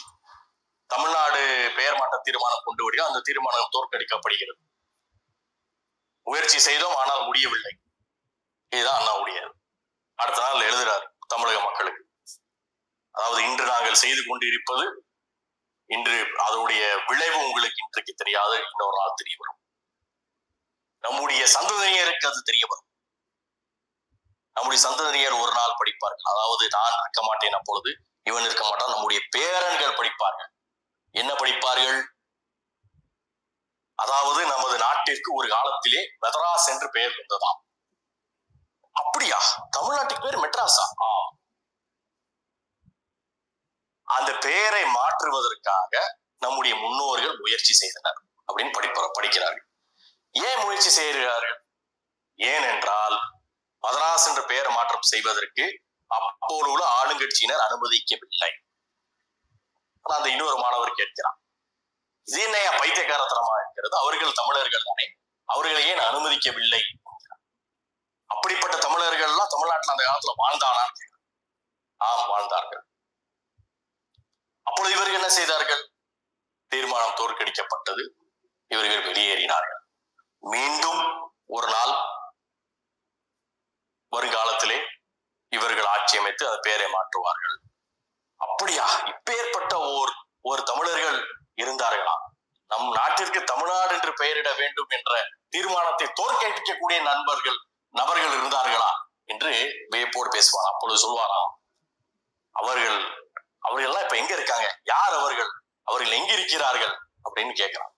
[0.91, 1.43] தமிழ்நாடு
[1.79, 4.61] பெயர் மாற்ற தீர்மானம் கொண்டு வரையும் அந்த தீர்மானம் தோற்கடிக்கப்படுகிறது.
[6.31, 7.73] முயற்சி செய்தோம் ஆனால் முடியவில்லை.
[8.73, 9.39] இதுதான் அண்ணாவுடைய
[10.19, 12.03] அடுத்த நாள் எழுதுறாரு தமிழக மக்களுக்கு.
[13.15, 14.85] அதாவது இன்று நாங்கள் செய்து கொண்டிருப்பது
[15.91, 19.59] இன்று அதனுடைய விளைவு உங்களுக்கு இன்றைக்கு தெரியாது இன்னொரு நாள் தெரிய வரும்
[21.05, 22.89] நம்முடைய சந்ததியினருக்கு அது தெரிய வரும்
[24.57, 26.29] நம்முடைய சந்ததியினர் ஒரு நாள் படிப்பார்கள்.
[26.33, 27.91] அதாவது நான் இருக்க மாட்டேன் அப்பொழுது
[28.29, 28.93] இவன் இருக்க மாட்டான்.
[28.95, 30.51] நம்முடைய பேரன்கள் படிப்பார்கள்.
[31.15, 32.01] என்ன படிப்பார்கள்?
[34.01, 37.59] அதாவது நமது நாட்டிற்கு ஒரு காலத்திலே மெதராஸ் என்று பெயர் இருந்ததாம்
[38.97, 39.39] அப்படியா?
[39.79, 40.85] தமிழ்நாட்டுக்கு பேர் மெட்ராஸா?
[40.97, 41.31] ஆம்.
[44.09, 45.93] அந்த பெயரை மாற்றுவதற்காக
[46.39, 49.67] நம்முடைய முன்னோர்கள் முயற்சி செய்தனர் அப்படின்னு படிப்ப படிக்கிறார்கள்.
[50.35, 51.59] ஏன் முயற்சி செய்கிறார்கள்?
[52.39, 53.17] ஏனென்றால்
[53.85, 55.65] மதராஸ் என்ற பெயர் மாற்றம் செய்வதற்கு
[56.11, 58.51] அப்போது உள்ள ஆளுங்கட்சியினர் அனுமதிக்கவில்லை.
[60.05, 61.40] ஆனா அந்த இன்னொரு மாணவர் கேட்கிறான்.
[62.31, 65.15] இது என்னையா பைத்தியக்காரத்தனமா இருக்கிறது அவர்கள் தமிழர்கள் தானே.
[65.45, 66.81] அவர்களை ஏன் அனுமதிக்கவில்லை?
[68.25, 70.85] அப்படிப்பட்ட தமிழர்கள் எல்லாம் தமிழ்நாட்டுல அந்த காலத்துல வாழ்ந்தானா?
[71.97, 72.85] ஆம் வாழ்ந்தார்கள்.
[74.63, 75.93] அப்பொழுது இவர்கள் என்ன செய்தார்கள்?
[76.67, 78.09] தீர்மானம் தோற்கடிக்கப்பட்டது.
[78.67, 79.81] இவர்கள் வெளியேறினார்கள்.
[80.39, 81.95] மீண்டும் ஒரு நாள்
[84.17, 84.87] வருங்காலத்திலே
[85.49, 87.57] இவர்கள் ஆட்சி அமைத்து அந்த பெயரை மாற்றுவார்கள்.
[88.35, 89.01] அப்படியா?
[89.01, 90.11] இப்பேற்பட்ட ஓர்
[90.41, 92.25] ஒரு தமிழர்கள் இருந்தார்களாம்
[92.71, 95.13] நம் நாட்டிற்கு தமிழ்நாடு என்று பெயரிட வேண்டும் என்ற
[95.49, 97.59] தீர்மானத்தை தோற்கடிக்கக்கூடிய நண்பர்கள்
[97.95, 98.91] நபர்கள் இருந்தார்களா?
[99.25, 99.53] என்று
[99.89, 101.51] வியப்போடு பேசுவாராம் அப்பொழுது சொல்வாராம்
[102.57, 103.01] அவர்கள்
[103.59, 104.81] அவர்கள் எல்லாம் இப்ப எங்க இருக்காங்க?
[104.85, 105.51] யார் அவர்கள்?
[105.85, 106.95] அவர்கள் எங்க இருக்கிறார்கள்?
[107.25, 107.95] அப்படின்னு கேட்கிறான்.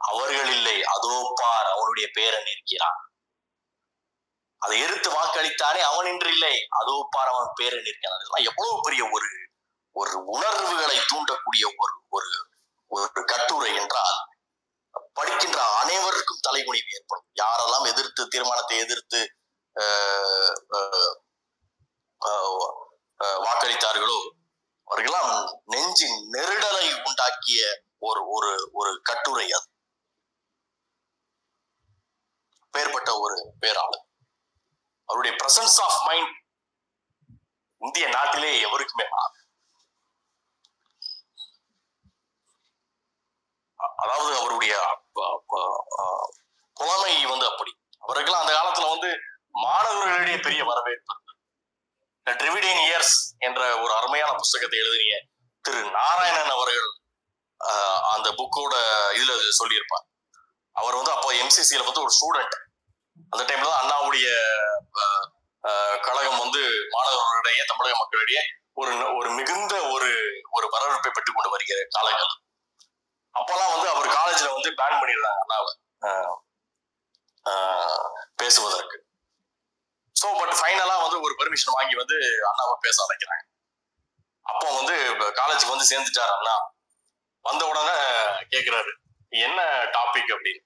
[0.00, 2.98] அவர்கள் இல்லை அதோ பார் அவனுடைய பேரன் இருக்கிறான்.
[4.62, 6.54] அதை எதிர்த்து வாக்களித்தானே அவன் என்று இல்லை.
[6.68, 8.46] அதோ பார் அவன் பேரன் இருக்கிறான்.
[8.50, 9.28] எவ்வளவு பெரிய ஒரு
[9.96, 12.28] ஒரு உணர்வுகளை தூண்டக்கூடிய ஒரு ஒரு
[12.94, 14.18] ஒரு கட்டுரை என்றால்
[15.18, 17.28] படிக்கின்ற அனைவருக்கும் தலைகுனிவு ஏற்படும்.
[17.42, 19.20] யாரெல்லாம் எதிர்த்து தீர்மானத்தை எதிர்த்து
[23.46, 24.18] வாக்களித்தார்களோ
[24.88, 25.32] அவர்களாம்
[25.72, 27.60] நெஞ்சின் நெருடலை உண்டாக்கிய
[28.06, 29.68] ஒரு ஒரு ஒரு கட்டுரை அது.
[32.74, 34.04] பேர்பட்ட ஒரு பேராளர்.
[35.08, 36.34] அவருடைய பிரசன்ஸ் ஆஃப் மைண்ட்
[37.82, 39.06] இந்திய நாட்டிலே எவருக்குமே
[43.96, 44.74] அதாவது அவருடைய
[46.76, 47.72] புலமை வந்து அப்படி.
[48.02, 49.10] அவருக்கெல்லாம் அந்த காலத்துல வந்து
[49.64, 51.14] மாணவர்களிடையே பெரிய வரவேற்பு.
[52.26, 52.32] இந்த
[52.84, 55.16] இயர்ஸ் என்ற ஒரு அருமையான புஸ்தகத்தை எழுதினிய
[55.64, 56.88] திரு நாராயணன் அவர்கள்
[57.60, 58.74] ஆஹ், அந்த புக்கோட
[59.16, 60.04] இதுல சொல்லியிருப்பார்.
[60.76, 62.56] அவர் வந்து அப்போ எம்சிசியில வந்து ஒரு ஸ்டூடெண்ட்
[63.32, 64.26] அந்த டைம்ல தான் அண்ணாவுடைய
[65.02, 65.26] ஆஹ்,
[66.00, 66.60] கழகம் வந்து
[66.94, 68.42] மாணவர்களிடையே தமிழக மக்களிடையே
[68.76, 70.08] ஒரு ஒரு மிகுந்த ஒரு
[70.52, 72.32] ஒரு வரவேற்பை பெற்றுக் கொண்டு வருகிற காலங்கள்.
[73.38, 75.72] அப்போல்லாம் வந்து அவர் காலேஜ்ல வந்து பேன் பண்ணிடுறாங்க அண்ணாவை.
[78.42, 78.96] பேசுவதற்கு.
[80.16, 82.16] ஸோ பட் ஃபைனலாக வந்து ஒரு பெர்மிஷன் வாங்கி வந்து
[82.50, 83.44] அண்ணாவை பேச அழைக்கிறாங்க
[84.46, 84.94] அப்போ வந்து
[85.40, 86.54] காலேஜுக்கு வந்து சேர்ந்துட்டார் அண்ணா.
[87.44, 87.96] வந்த உடனே
[88.52, 88.92] கேட்குறாரு
[89.32, 89.60] என்ன
[89.96, 90.62] டாபிக் அப்படின்னு?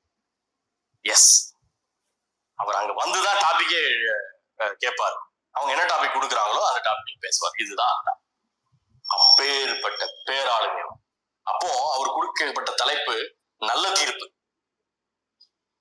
[1.04, 1.30] எஸ்
[2.58, 3.82] அவர் அங்க வந்துதான் டாபிக்கே
[4.84, 5.18] கேட்பாரு
[5.54, 7.56] அவங்க என்ன டாபிக் கொடுக்குறாங்களோ அந்த டாபிக் பேசுவார்.
[7.64, 7.96] இதுதான்
[9.04, 10.82] அப்பேற்பட்ட பேராளுமை.
[11.52, 14.32] அப்போ அவர் கொடுக்கப்பட்ட தலைப்பு நல்ல தீர்ப்பு.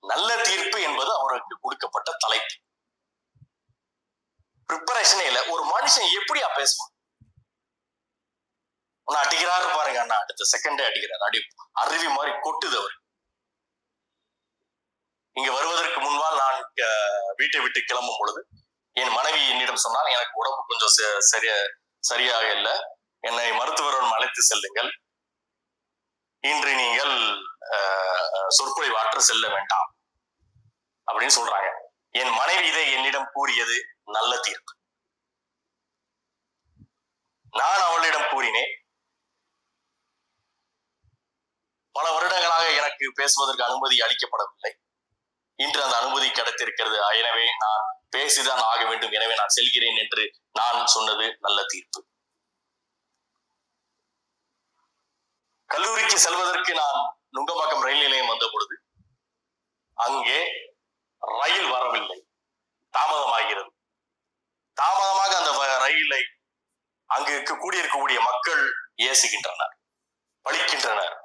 [0.08, 2.56] நல்ல தீர்ப்பு என்பது அவருக்கு கொடுக்கப்பட்ட தலைப்பு.
[4.68, 6.98] ப்ரிப்பரேஷனே இல்ல ஒரு மனுஷன் எப்படியா பேசுவான்?
[9.04, 11.26] உன்னை அடிக்கிறாரு பாருங்க அண்ணா அடுத்த செகண்டே அடிக்கிறார்.
[11.26, 11.40] அடி
[11.72, 12.98] அருவி மாதிரி கொட்டுது அவர்.
[15.32, 16.72] இங்க வருவதற்கு முன்பால் நான்
[17.36, 18.48] வீட்டை விட்டு கிளம்பும் பொழுது
[18.92, 21.56] என் மனைவி என்னிடம் சொன்னால் எனக்கு உடம்பு கொஞ்சம் ச- சரியா
[22.00, 22.72] சரியாக இல்லை.
[23.20, 24.92] என்னை மருத்துவருடன் அழைத்து செல்லுங்கள்.
[26.44, 27.16] இன்று நீங்கள்
[27.76, 29.88] அஹ், சொற்பொழிவாற்ற செல்ல வேண்டாம்
[31.08, 31.70] அப்படின்னு சொல்றாங்க.
[32.12, 33.76] என் மனைவி இதை என்னிடம் கூறியது
[34.08, 34.74] நல்ல தீர்ப்பு.
[37.54, 38.72] நான் அவளிடம் கூறினேன்
[41.96, 44.72] பல வருடங்களாக எனக்கு பேசுவதற்கு அனுமதி அளிக்கப்படவில்லை.
[45.60, 46.98] இன்று அந்த அனுமதி கிடைத்திருக்கிறது.
[47.16, 49.12] எனவே நான் பேசிதான் ஆக வேண்டும்.
[49.12, 52.00] எனவே நான் செல்கிறேன் என்று நான் சொன்னது நல்ல தீர்ப்பு.
[55.72, 57.00] கல்லூரிக்கு செல்வதற்கு நான்
[57.34, 58.76] நுங்கம்பாக்கம் ரயில் நிலையம் வந்த பொழுது
[59.94, 60.40] அங்கே
[61.18, 62.28] ரயில் வரவில்லை.
[62.98, 63.72] தாமதமாகிறது.
[64.74, 66.22] தாமதமாக அந்த ரயிலை
[67.06, 68.64] அங்கு கூடியிருக்கக்கூடிய மக்கள்
[68.98, 69.76] ஏசுகின்றனர்
[70.50, 71.16] பழிக்கின்றனர்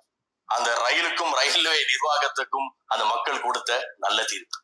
[0.44, 4.58] அந்த ரயிலுக்கும் ரயில்வே நிர்வாகத்துக்கும் அந்த மக்கள் கொடுத்த நல்ல தீர்ப்பு.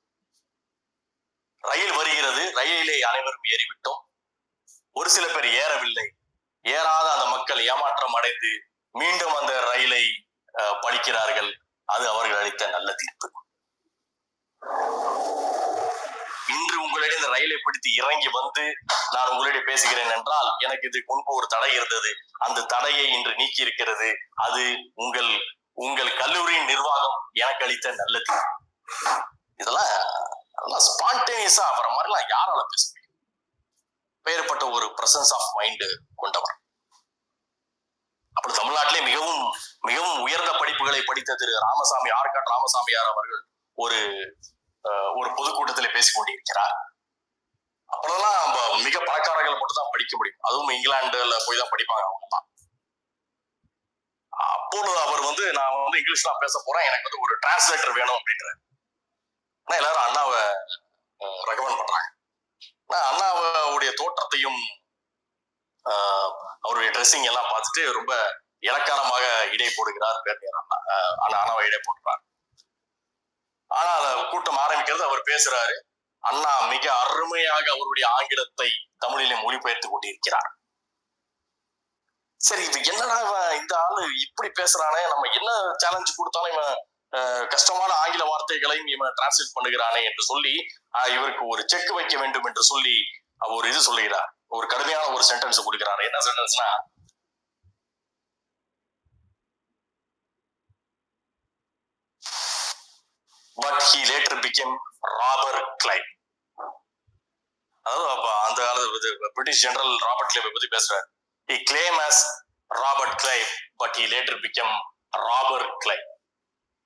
[1.59, 4.03] ரயில் வருகிறது ரயிலிலே அனைவரும் ஏறிவிட்டோம்.
[4.91, 6.07] ஒரு சில பேர் ஏறவில்லை.
[6.63, 10.03] ஏறாத அந்த மக்கள் ஏமாற்றம் அடைந்து மீண்டும் அந்த ரயிலை
[10.85, 11.51] பழிக்கிறார்கள்.
[11.95, 13.29] அது அவர்கள் அளித்த நல்ல தீர்ப்பு.
[16.55, 18.65] இன்று உங்களிடம் இந்த ரயிலை பிடித்து இறங்கி வந்து
[19.15, 22.11] நான் உங்களிடையே பேசுகிறேன் என்றால் எனக்கு இது முன்பு ஒரு தடை இருந்தது.
[22.47, 24.09] அந்த தடையை இன்று நீக்கி இருக்கிறது
[24.47, 24.63] அது
[25.05, 25.31] உங்கள்
[25.85, 28.33] உங்கள் கல்லூரியின் நிர்வாகம் எனக்கு அளித்த நல்லது
[29.61, 29.91] இதெல்லாம்
[30.59, 33.15] அதெல்லாம் ஸ்பான்டேனியஸா வர மாதிரிலாம் யாரால பேச முடியும்?
[34.27, 35.87] பெயர்பட்ட ஒரு பிரசன்ஸ் ஆஃப் மைண்ட்
[36.23, 36.57] கொண்டவர்.
[38.37, 39.43] அப்படி தமிழ்நாட்டிலே மிகவும்
[39.85, 43.43] மிகவும் உயர்ந்த படிப்புகளை படித்த திரு ராமசாமி ஆர்காட் ராமசாமியார் அவர்கள்
[43.79, 43.99] ஒரு
[44.85, 46.77] அஹ், ஒரு பொதுக்கூட்டத்தில் பேசிக் கொண்டிருக்கிறார்.
[47.91, 50.41] அப்பெல்லாம் நம்ம மிக பணக்காரர்கள் மட்டும் தான் படிக்க முடியும்.
[50.49, 52.47] அதுவும் இங்கிலாந்துல போய் தான் படிப்பாங்க அவங்க தான்
[54.53, 58.47] அப்போது அவர் வந்து நான் வந்து இங்கிலீஷ்ல பேச போறேன் எனக்கு வந்து ஒரு டிரான்ஸ்லேட்டர் வேணும் அப்படின்ற
[59.69, 60.41] ஆனா எல்லாரும் அண்ணாவை
[61.51, 62.09] ரெக்கமெண்ட் பண்றாங்க.
[62.89, 64.61] ஆனா அண்ணாவுடைய தோற்றத்தையும்
[66.65, 68.13] அவருடைய ட்ரெஸ்ஸிங் எல்லாம் பார்த்துட்டு ரொம்ப
[68.63, 70.77] இலக்காரமாக இடை போடுகிறார் பேர்னியர் அண்ணா
[71.21, 72.21] அண்ணா அண்ணாவை இடை போடுறார்.
[73.71, 75.75] ஆனா அந்த கூட்டம் ஆரம்பிக்கிறது அவர் பேசுறாரு.
[76.25, 78.69] அண்ணா மிக அருமையாக அவருடைய ஆங்கிலத்தை
[78.99, 80.49] தமிழிலே மொழிபெயர்த்து கொண்டிருக்கிறார்.
[82.41, 85.01] சரி இது என்னடா இவன் இந்த ஆளு இப்படி பேசுறானே?
[85.09, 85.51] நம்ம என்ன
[85.83, 86.73] சேலஞ்ச் கொடுத்தாலும் இவன்
[87.13, 90.53] அஹ், கஷ்டமான ஆங்கில வார்த்தைகளையும் இவன் டிரான்ஸ்லேட் பண்ணுகிறானே என்று சொல்லி
[91.15, 92.95] இவருக்கு ஒரு செக் வைக்க வேண்டும் என்று சொல்லி
[93.41, 94.29] அவர் ஒரு இது சொல்லுகிறார்.
[94.57, 96.03] ஒரு கடுமையான ஒரு சென்டென்ஸ் கொடுக்கிறார்.
[96.09, 96.69] என்ன சென்டென்ஸ்னா
[103.59, 104.75] but he later became
[105.21, 106.07] robber Clive
[107.87, 111.07] அதாவது அப்ப அந்த காலத்து பிரிட்டிஷ் ஜெனரல் ராபர்ட் கிளைவ் பத்தி பேசுறாரு.
[111.49, 112.23] He claim as
[112.71, 113.49] Robert Clive
[113.83, 114.75] but he later became
[115.29, 116.05] robber Clive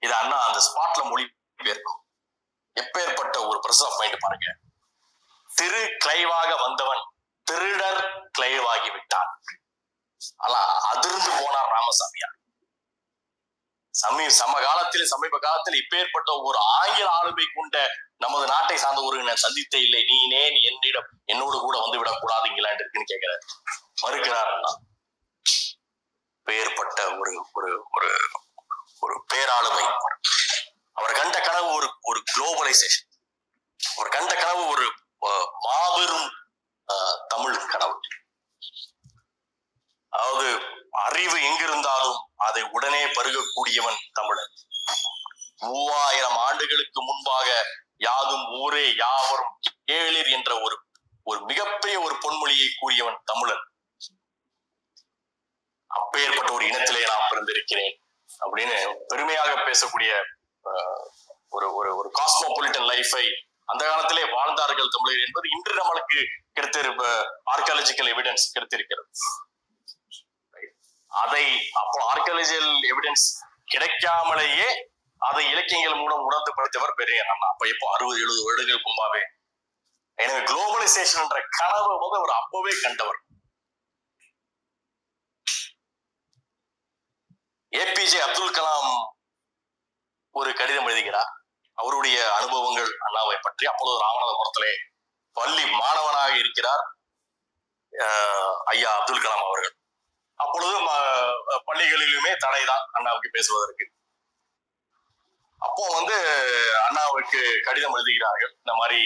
[0.02, 1.24] இது அண்ணா அந்த ஸ்பாட்ல மொழி
[1.62, 2.00] பெயர்க்கும்
[2.76, 4.48] எப்பேற்பட்ட ஒரு பிரசஸ் ஆஃப் மைண்ட் பாருங்க.
[5.48, 7.02] திரு கிளைவாக வந்தவன்
[7.44, 8.02] திருடர்
[8.38, 9.30] கிளைவாகி விட்டான்
[10.36, 10.60] ஆனா
[10.92, 12.36] அதிர்ந்து போனார் ராமசாமியார்.
[13.94, 17.76] சமீ சமகாலத்தில் சமீப காலத்தில் இப்பேற்பட்ட ஒரு ஆங்கில ஆளுமை கொண்ட
[18.16, 20.00] நமது நாட்டை சார்ந்த ஒரு நான் சந்தித்தே இல்லை.
[20.10, 20.16] நீ
[20.70, 23.44] என்னிடம் என்னோடு கூட வந்து விடக்கூடாது இருக்குன்னு கேட்கிறார்.
[24.02, 24.72] மறுக்கிறார் அண்ணா.
[27.20, 28.10] ஒரு ஒரு ஒரு
[29.00, 29.86] ஒரு பேராளுமை.
[30.92, 33.08] அவர் கண்ட கனவு ஒரு ஒரு குளோபலைசேஷன்
[33.94, 34.86] அவர் கண்ட கனவு ஒரு
[35.66, 36.28] மாபெரும்
[37.28, 37.96] தமிழ் கனவு
[40.12, 40.48] அதாவது
[41.04, 44.52] அறிவு எங்கிருந்தாலும் அதை உடனே பருகக்கூடியவன் தமிழன்.
[45.62, 47.48] மூவாயிரம் ஆண்டுகளுக்கு முன்பாக
[47.96, 49.54] யாதும் ஊரே யாவரும்
[49.84, 50.76] கேளிர் என்ற ஒரு
[51.26, 53.64] ஒரு மிகப்பெரிய ஒரு பொன்மொழியை கூறியவன் தமிழன்.
[55.90, 57.92] அப்பேற்பட்ட ஒரு இனத்திலே நான் பிறந்திருக்கிறேன்
[58.40, 58.76] அப்படின்னு
[59.08, 60.12] பெருமையாக பேசக்கூடிய
[61.48, 63.24] ஒரு ஒரு ஒரு காஸ்மோபாலிட்டன் லைஃபை
[63.70, 66.20] அந்த காலத்திலே வாழ்ந்தார்கள் தமிழர் என்பது இன்று நம்மளுக்கு
[66.56, 67.04] கிடைத்திருப்ப
[67.52, 69.08] ஆர்கியாலஜிக்கல் எவிடன்ஸ் கிடைத்திருக்கிறது.
[71.10, 71.44] அதை
[71.80, 73.26] அப்போ ஆர்காலஜிக்கல் எவிடன்ஸ்
[73.74, 74.68] கிடைக்காமலேயே
[75.20, 77.46] அதை இலக்கியங்கள் மூலம் உணர்ந்து படித்தவர் பெரிய அண்ணா.
[77.52, 79.22] அப்ப இப்போ அறுபது எழுபது வருடங்கள் முன்பாவே.
[80.18, 83.20] எனவே குளோபலைசேஷன் என்ற கனவை வந்து அவர் அப்பவே கண்டவர்.
[87.72, 88.92] ஏபிஜே அப்துல் கலாம்
[90.40, 91.32] ஒரு கடிதம் எழுதுகிறார்.
[91.78, 94.72] அவருடைய அனுபவங்கள் அண்ணாவை பற்றி அப்பொழுது ராமநாதபுரத்திலே
[95.36, 96.84] பள்ளி மாணவனாக இருக்கிறார்
[97.92, 99.74] அஹ், ஐயா அப்துல் கலாம் அவர்கள்.
[100.40, 100.76] அப்பொழுது
[101.66, 103.84] பள்ளிகளிலுமே தடைதான் அண்ணாவுக்கு பேசுவதற்கு.
[105.60, 106.16] அப்போ வந்து
[106.86, 108.52] அண்ணாவுக்கு கடிதம் எழுதுகிறார்கள்.
[108.58, 109.00] இந்த மாதிரி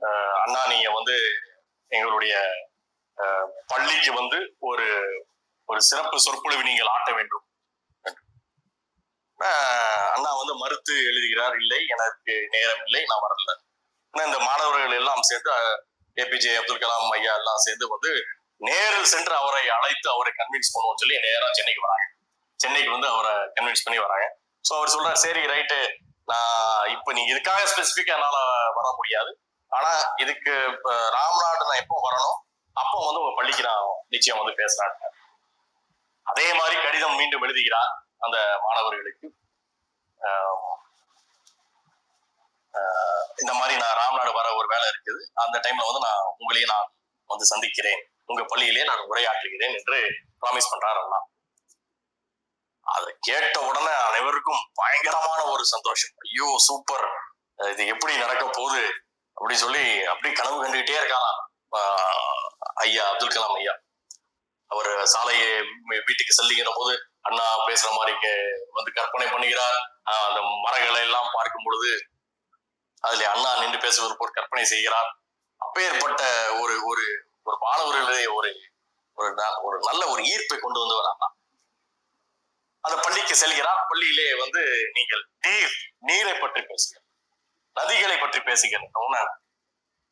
[0.00, 1.16] அஹ், அண்ணா நீங்க வந்து
[1.90, 2.34] எங்களுடைய
[3.18, 4.86] அஹ், பள்ளிக்கு வந்து ஒரு
[5.68, 7.44] ஒரு சிறப்பு சொற்பொழிவு நீங்கள் ஆட்ட வேண்டும்.
[10.14, 13.52] அண்ணா வந்து மறுத்து எழுதுகிறார் இல்லை எனக்கு நேரம் இல்லை நான் வரல.
[14.14, 15.52] ஆனா இந்த மாணவர்கள் எல்லாம் சேர்ந்து
[16.16, 18.12] ஏபிஜே அப்துல் கலாம் ஐயா எல்லாம் சேர்ந்து வந்து
[18.68, 22.06] நேரில் சென்று அவரை அழைத்து அவரை கன்வின்ஸ் பண்ணுவோம்னு சொல்லி நேரா சென்னைக்கு வராங்க.
[22.60, 24.26] சென்னைக்கு வந்து அவரை கன்வின்ஸ் பண்ணி வராங்க.
[24.64, 25.78] ஸோ அவர் சொல்றாரு சரி ரைட்டு
[26.30, 28.38] நான் இப்போ நீங்க இதுக்காக ஸ்பெசிஃபிக்கா என்னால
[28.78, 29.30] வர முடியாது.
[29.72, 32.38] ஆனா இதுக்கு இப்ப ராம்நாடு நான் எப்போ வரணும்?
[32.76, 34.94] அப்போ வந்து உங்க பள்ளிக்கு நான் நிச்சயம் வந்து பேசுறேன்.
[36.26, 37.92] அதே மாதிரி கடிதம் மீண்டும் எழுதுகிறார்.
[38.24, 39.26] அந்த மாணவர்களுக்கு
[43.42, 45.20] இந்த மாதிரி நான் ராம்நாடு வர ஒரு வேலை இருக்குது.
[45.42, 46.88] அந்த டைம்ல வந்து நான் உங்களையே நான்
[47.30, 48.00] வந்து சந்திக்கிறேன்.
[48.30, 49.98] உங்க பள்ளியிலே நான் உரையாற்றுகிறேன் என்று
[50.42, 51.18] ப்ராமிஸ் பண்றாரு அண்ணா.
[52.86, 56.14] அதை கேட்ட உடனே அனைவருக்கும் பயங்கரமான ஒரு சந்தோஷம்.
[56.26, 57.06] ஐயோ சூப்பர்
[57.72, 58.82] இது எப்படி நடக்க போகுது?
[59.36, 61.40] அப்படி சொல்லி அப்படி கனவு கண்டுகிட்டே இருக்காராம்
[62.84, 63.74] ஐயா அப்துல் கலாம் ஐயா.
[64.70, 65.50] அவர் சாலையை
[66.08, 66.92] வீட்டுக்கு செல்லுகிற போது
[67.28, 68.16] அண்ணா பேசுற மாதிரி
[68.70, 69.78] வந்து கற்பனை பண்ணுகிறார்.
[70.04, 71.90] ஆஹ் அந்த மரங்களை எல்லாம் பார்க்கும் பொழுது
[73.00, 75.10] அதுல அண்ணா நின்று பேசுவது போல் கற்பனை செய்கிறார்.
[75.56, 76.22] அப்பேற்பட்ட
[76.60, 77.04] ஒரு ஒரு
[77.42, 78.50] ஒரு மாணவர்களே ஒரு
[79.14, 81.28] ஒரு ந- ஒரு நல்ல ஒரு ஈர்ப்பை கொண்டு வந்தவர் அண்ணா.
[82.80, 83.86] அந்த பள்ளிக்கு செல்கிறார்.
[83.88, 87.06] பள்ளியிலே வந்து நீங்கள் நீர் நீரை பற்றி பேசுகிறேன்
[87.74, 88.90] நதிகளை பற்றி பேசுகிறேன்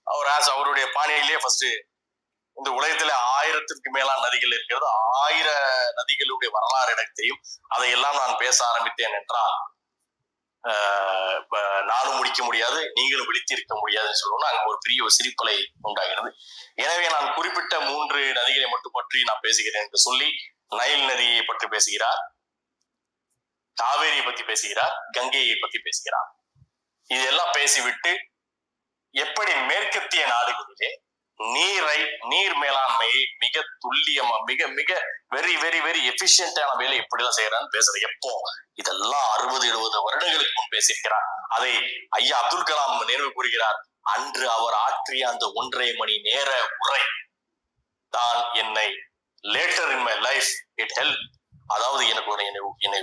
[0.03, 1.67] அவர் ஆஸ் அவருடைய பாணியிலேயே ஃபர்ஸ்ட்
[2.57, 4.87] இந்த உலகத்துல ஆயிரத்திற்கு மேலான நதிகள் இருக்கிறது.
[5.25, 5.49] ஆயிர
[6.01, 7.41] நதிகளுடைய வரலாறு எனக்கு தெரியும்.
[7.69, 9.57] அதையெல்லாம் நான் பேச ஆரம்பித்தேன் என்றால்
[10.65, 16.31] ஆஹ் நானும் முடிக்க முடியாது நீங்களும் விழித்திருக்க முடியாதுன்னு சொல்லணும்னா அங்க ஒரு பெரிய சிரிப்பலை உண்டாகிறது.
[16.75, 20.29] எனவே நான் குறிப்பிட்ட மூன்று நதிகளை மட்டும் பற்றி நான் பேசுகிறேன் என்று சொல்லி
[20.81, 22.23] நைல் நதியை பற்றி பேசுகிறார்
[23.77, 26.29] காவேரியை பத்தி பேசுகிறார் கங்கையை பத்தி பேசுகிறார்.
[27.11, 28.13] இதெல்லாம் பேசிவிட்டு
[29.15, 30.91] எப்படி மேற்கத்திய நாடுகளிலே
[31.39, 34.91] நீரை நீர் மேலாண்மையை மிக துல்லியமா மிக மிக
[35.35, 38.33] வெரி வெரி வெரி எஃபிஷியன்டான வேலை எப்படிதான் செய்யறான்னு பேசுற எப்போ?
[38.75, 41.27] இதெல்லாம் அறுபது எழுபது வருடங்களுக்கு முன் பேசியிருக்கிறார்.
[41.49, 41.73] அதை
[42.09, 43.79] ஐயா அப்துல் கலாம் நினைவு கூறுகிறார்.
[44.03, 47.03] அன்று அவர் ஆற்றிய அந்த ஒன்றரை மணி நேர உரை
[48.09, 48.89] தான் என்னை
[49.45, 51.36] later in my life it help
[51.75, 52.43] அதாவது எனக்கு ஒரு
[52.87, 52.99] என்னை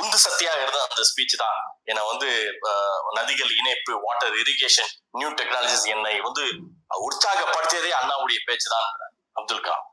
[0.00, 1.58] உந்து சக்தியாக இருந்த அந்த ஸ்பீச் தான்.
[1.90, 2.28] என்னை வந்து
[3.18, 6.44] நதிகள் இணைப்பு வாட்டர் இரிகேஷன் நியூ டெக்னாலஜிஸ் என்னை வந்து
[7.08, 8.88] உற்சாகப்படுத்தியதே அண்ணாவுடைய பேச்சு தான்
[9.40, 9.84] அப்துல் கலாம்.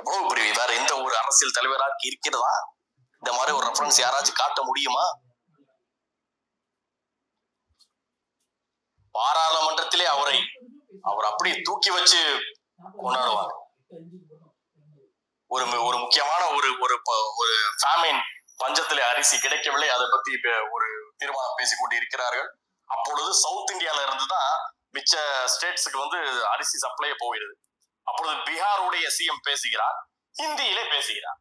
[0.00, 2.54] எவ்வளவு பெரிய வேற எந்த ஒரு அரசியல் தலைவராக இருக்கிறதா?
[3.22, 5.04] இந்த மாதிரி ஒரு ரெஃபரன்ஸ் யாராச்சும் காட்ட முடியுமா?
[9.14, 10.38] பாராளுமன்றத்திலே அவரை
[11.10, 12.20] அவர் அப்படி தூக்கி வச்சு
[13.02, 13.52] கொண்டாடுவார்.
[15.54, 16.94] ஒரு ஒரு முக்கியமான ஒரு ஒரு
[17.40, 18.20] ஒரு ஃபேமின்
[18.62, 19.88] பஞ்சத்திலே அரிசி கிடைக்கவில்லை.
[19.96, 20.30] அதை பத்தி
[20.74, 20.88] ஒரு
[21.18, 22.48] தீர்மானம் பேசிக் கொண்டு இருக்கிறார்கள்.
[22.94, 24.50] அப்பொழுது சவுத் இந்தியால இருந்து தான்
[24.96, 25.12] மிச்ச
[25.54, 27.54] ஸ்டேட்ஸுக்கு வந்து அரிசி சப்ளை போயிடுது.
[28.10, 29.98] அப்பொழுது பீகாருடைய சிஎம் பேசுகிறார்.
[30.40, 31.38] ஹிந்தியிலே பேசுகிறார்.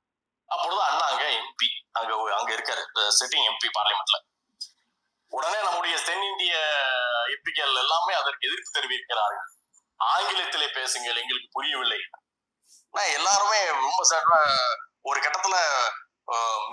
[0.56, 2.84] அப்பொழுது அண்ணா அங்க எம்பி அங்க அங்க இருக்காரு.
[3.20, 4.20] சிட்டிங் எம்பி பார்லிமெண்ட்ல
[5.38, 6.56] உடனே நம்முடைய தென்னிந்திய
[7.36, 9.48] எம்பிக்கள் எல்லாமே அதற்கு எதிர்ப்பு தெரிவிக்கிறார்கள்.
[10.00, 12.02] ஆங்கிலத்திலே பேசுங்கள் எங்களுக்கு புரியவில்லை.
[12.96, 14.02] நான் எல்லாருமே ரொம்ப
[15.10, 15.58] ஒரு கட்டத்துல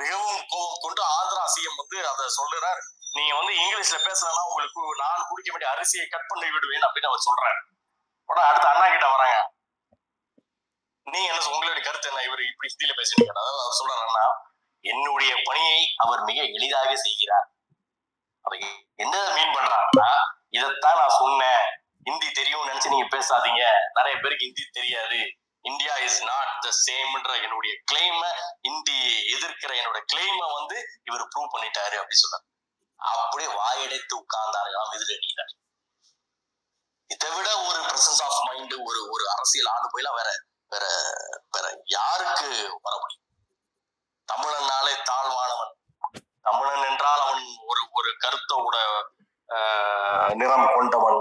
[0.00, 2.80] மிகவும் கோபம் கொண்டு ஆந்திரா சிஎம் வந்து அதை சொல்லுறார்.
[3.16, 7.60] நீங்க வந்து இங்கிலீஷ்ல பேசலன்னா உங்களுக்கு நான் குடிக்க வேண்டிய அரிசியை கட் பண்ணி விடுவேன் அப்படின்னு அவர் சொல்றாரு.
[8.28, 9.38] உடனே அடுத்து அண்ணா கிட்ட வராங்க.
[11.12, 12.22] நீ என்ன உங்களுடைய கருத்து என்ன?
[12.28, 14.26] இவர் இப்படி ஹிந்தியில பேசுறீங்க அதாவது அவர் சொல்றாரு அண்ணா
[14.84, 17.48] என்னுடைய பணியை அவர் மிக எளிதாக செய்கிறார்.
[18.46, 18.58] அதை
[19.04, 20.10] என்ன மீன் பண்றாருன்னா
[20.56, 21.64] இதைத்தான் நான் சொன்னேன்.
[22.08, 23.64] ஹிந்தி தெரியும்னு நினைச்சு நீங்க பேசாதீங்க.
[23.98, 25.20] நிறைய பேருக்கு ஹிந்தி தெரியாது.
[25.64, 28.20] இந்தியா இஸ் நாட் த சேம்ன்ற என்னுடைய கிளைம
[28.64, 28.98] இந்தி
[29.34, 32.46] எதிர்க்கிற என்னோட கிளைம வந்து இவர் ப்ரூவ் பண்ணிட்டாரு அப்படி சொன்னார்.
[33.20, 35.52] அப்படியே வாயடைத்து உட்கார்ந்தார்களாம் எதிரணியினர்
[37.10, 40.30] இதை விட ஒரு பிரசன்ஸ் ஆஃப் மைண்ட் ஒரு ஒரு அரசியல் ஆண்டு போயெல்லாம் வேற
[40.72, 40.84] வேற
[41.54, 42.48] வேற யாருக்கு
[42.84, 43.24] வர முடியும்?
[44.28, 45.72] தமிழனாலே தாழ்வானவன்
[46.44, 48.76] தமிழன் என்றால் அவன் ஒரு ஒரு கருத்தோட
[49.48, 51.18] ஆஹ், நிறம் கொண்டவன்.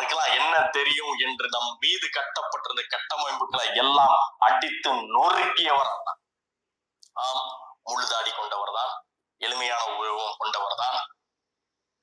[0.00, 5.92] அதுக்கெல்லாம் என்ன தெரியும் என்று நம் மீது கட்டப்பட்டிருந்த கட்டமைப்புகளை எல்லாம் அடித்து நொறுக்கியவர்
[7.16, 7.44] ஆம்
[7.84, 8.92] முழுதாடி கொண்டவர் தான்
[9.40, 10.98] எளிமையான உருவம் கொண்டவர் தான்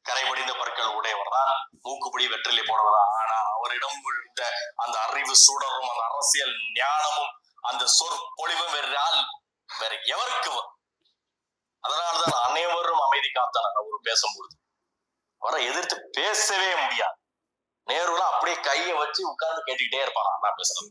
[0.06, 1.54] கரைபடிந்த பற்கள் உடையவர் தான்
[1.86, 4.42] மூக்குப்படி வெற்றிலை போனவர் தான் ஆனா அவரிடம் விழுந்த
[4.76, 7.34] அந்த அறிவு சுடரும் அந்த அரசியல் ஞானமும்
[7.64, 8.86] அந்த சொற்பொழிவும் வேற
[9.70, 10.74] வேற எவருக்கு வரும்?
[11.84, 14.56] அதனாலதான் அனைவரும் அமைதி காத்தனர் அவர் பேசும்பொழுது.
[15.42, 17.18] அவரை எதிர்த்து பேசவே முடியாது.
[17.88, 20.32] நேருலாம் அப்படியே கைய வச்சு உட்கார்ந்து கேட்டுக்கிட்டே இருப்பான்?
[20.34, 20.90] அண்ணா பேசுறது.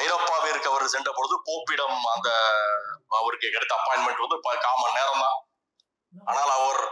[0.00, 2.28] ஐரோப்பாவிற்கு அவர் சென்ற பொழுது போப்பிடம் அந்த
[3.18, 5.38] அவருக்கு கிடைத்த அப்பாயின்மெண்ட் வந்து காமன் நேரம் தான்
[6.30, 6.82] ஆனால் அவர்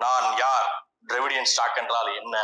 [0.00, 0.68] நான் யார்?
[1.10, 2.36] திராவிடியன் ஸ்டாக் என்றால் என்ன?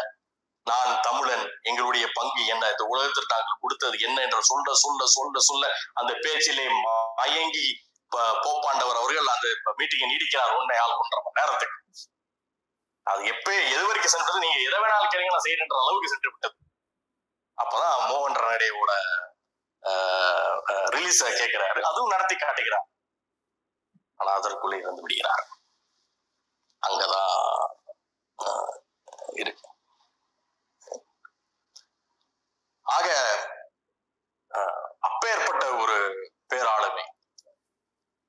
[0.67, 1.45] நான் தமிழன்.
[1.69, 2.65] எங்களுடைய பங்கு என்ன?
[2.73, 4.19] இந்த உலகத்திற்கு நாங்கள் கொடுத்தது என்ன?
[4.27, 5.71] என்று சொல்ல சொல்ல சொல்ல சொல்ல
[6.01, 6.67] அந்த பேச்சிலே
[7.21, 7.67] மயங்கி
[8.45, 10.55] போப்பாண்டவர் அவர்கள் அந்த மீட்டிங்கை நீடிக்கிறார்.
[10.59, 11.77] ஒன்றை ஆள் ஒன்றரை மணி நேரத்துக்கு.
[13.07, 16.57] அது எப்ப எது வரைக்கும் சென்றது நீங்க எதை வேணாலும் கேளுங்க நான் செய்யறேன்ற அளவுக்கு சென்று விட்டது.
[17.59, 18.93] அப்பதான் மோகன் ரனடேவோட
[20.95, 22.87] ரிலீஸ கேட்கிறாரு அதுவும் நடத்தி காட்டுகிறார்.
[24.21, 25.45] ஆனா அதற்குள்ளே இறந்து விடுகிறார்.
[26.83, 27.35] அங்கதான்
[29.41, 29.67] இருக்கு
[32.87, 33.09] ஆக
[34.51, 35.97] ஆஹ், அப்பேற்பட்ட ஒரு
[36.51, 37.05] பேராளுமை.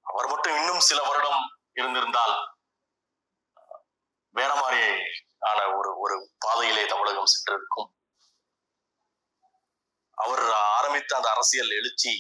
[0.06, 1.44] அவர் மட்டும் இன்னும் சில வருடம்
[1.74, 2.36] இருந்திருந்தால்
[4.36, 4.84] வேற மாதிரி
[5.50, 7.90] ஆன ஒரு ஒரு பாதையிலே தமிழகம் சென்றிருக்கும்.
[10.18, 10.44] அவர்
[10.76, 12.12] ஆரம்பித்த அந்த அரசியல் எழுச்சி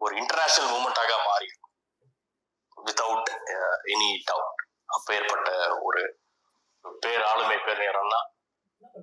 [0.00, 1.48] ஒரு இன்டர்நேஷனல் மூமெண்டாக மாறி
[2.76, 3.30] வித்தவுட்
[3.92, 5.50] எனி டவுட் அப்பேற்பட்ட
[5.82, 6.02] ஒரு
[7.02, 8.20] பேர் ஆளுமை பேர் நேரம்னா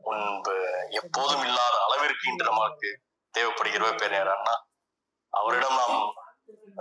[0.05, 0.55] முன்பு
[0.91, 2.89] எப்போதும் இல்லாத அளவிற்கு இன்று நமக்கு
[3.33, 4.55] தேவைப்படுகிற பேர் நேரம்னா
[5.33, 5.97] அவரிடம் நாம்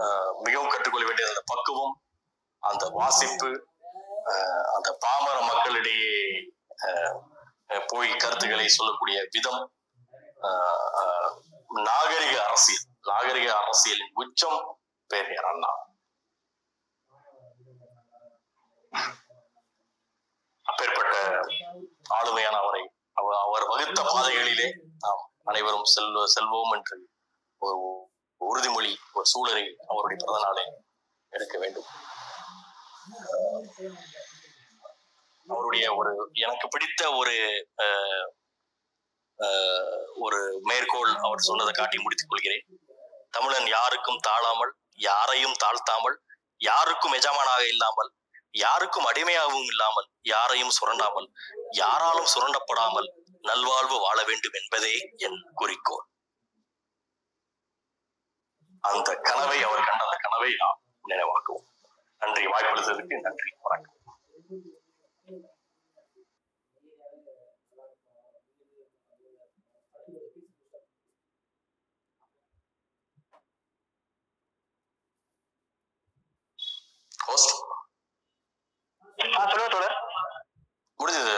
[0.02, 1.94] uh, மிகவும் கற்றுக்கொள்ள வேண்டிய அந்த பக்குவம்
[2.62, 3.50] அந்த வாசிப்பு
[4.74, 6.14] அந்த பாமர மக்களிடையே
[7.88, 9.62] போய் கருத்துக்களை சொல்லக்கூடிய விதம்
[10.42, 11.32] ஆஹ்,
[11.86, 14.58] நாகரிக அரசியல் நாகரிக அரசியலின் உச்சம்
[15.10, 15.70] பேரறிஞர் அண்ணா.
[20.66, 21.14] அப்பேற்பட்ட
[22.10, 22.82] ஆளுமையான அவரை
[23.16, 24.68] அவர் அவர் வகுத்த பாதைகளிலே
[24.98, 26.98] நாம் அனைவரும் செல்வ செல்வோம் என்று
[27.62, 27.76] ஒரு
[28.40, 30.64] உறுதிமொழி ஒரு சூழலை அவருடைய பிறந்த நாளை
[31.32, 31.88] எடுக்க வேண்டும்.
[35.46, 37.34] அவருடைய ஒரு எனக்கு பிடித்த ஒரு
[39.38, 42.64] அஹ், ஒரு மேற்கோள் அவர் சொன்னதை காட்டி முடித்துக் கொள்கிறேன்.
[43.30, 44.72] தமிழன் யாருக்கும் தாழாமல்
[45.04, 46.16] யாரையும் தாழ்த்தாமல்
[46.60, 48.10] யாருக்கும் எஜமானாக இல்லாமல்
[48.58, 51.28] யாருக்கும் அடிமையாகவும் இல்லாமல் யாரையும் சுரண்டாமல்
[51.78, 53.08] யாராலும் சுரண்டப்படாமல்
[53.44, 56.06] நல்வாழ்வு வாழ வேண்டும் என்பதே என் குறிக்கோள்.
[58.84, 61.66] அந்த கனவை அவர் கண்ட அந்த கனவை நாம் நினைவாக்குவோம்.
[62.22, 62.44] நன்றி.
[62.46, 63.50] வாய்ப்பளித்ததற்கு நன்றி.
[63.62, 63.94] வணக்கம்.
[79.48, 79.96] சொல்லுங்க தோழர்.
[81.00, 81.34] முடிஞ்சது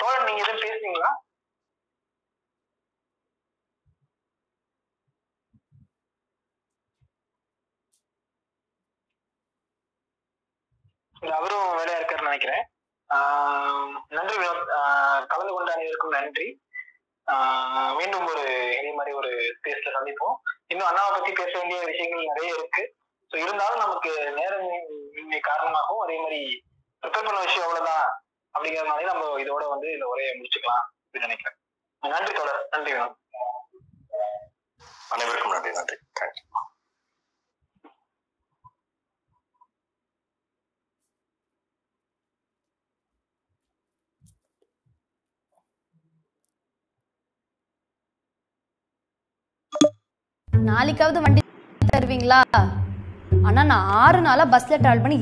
[0.00, 1.10] தோழர் நீங்க எதுவும் பேசுனீங்களா?
[11.38, 12.62] அவரும் வேலையா இருக்காருன்னு நினைக்கிறேன்.
[14.16, 14.70] நன்றி வினோத்
[15.32, 16.46] கலந்து கொண்ட அனைவருக்கும் நன்றி.
[17.98, 18.44] மீண்டும் ஒரு
[18.78, 19.30] இதே மாதிரி ஒரு
[19.64, 20.36] பேஸ்ல சந்திப்போம்.
[20.66, 22.82] இன்னும் அண்ணாவை பத்தி பேச வேண்டிய விஷயங்கள் நிறைய இருக்கு.
[23.30, 24.66] ஸோ இருந்தாலும் நமக்கு நேரம்
[25.50, 26.40] காரணமாகவும் அதே மாதிரி
[27.02, 28.04] ப்ரிப்பேர் பண்ண விஷயம் அவ்வளவுதான்
[28.90, 31.56] மாதிரி நம்ம இதோட வந்து இந்த உரையை முடிச்சுக்கலாம் அப்படின்னு நினைக்கிறேன்.
[32.02, 33.18] நன்றி தொடர் நன்றி வினோத்
[35.14, 35.72] அனைவருக்கும் நன்றி.
[35.78, 35.96] நன்றி.
[36.20, 36.44] தேங்க்யூ
[50.68, 51.40] நாளைக்காவது வண்டி
[51.92, 52.38] தருவீங்களா?
[53.46, 55.10] ஆனால் நான் ஆறு நாளாக பஸ்ஸில் ட்ராவல் பண்ணி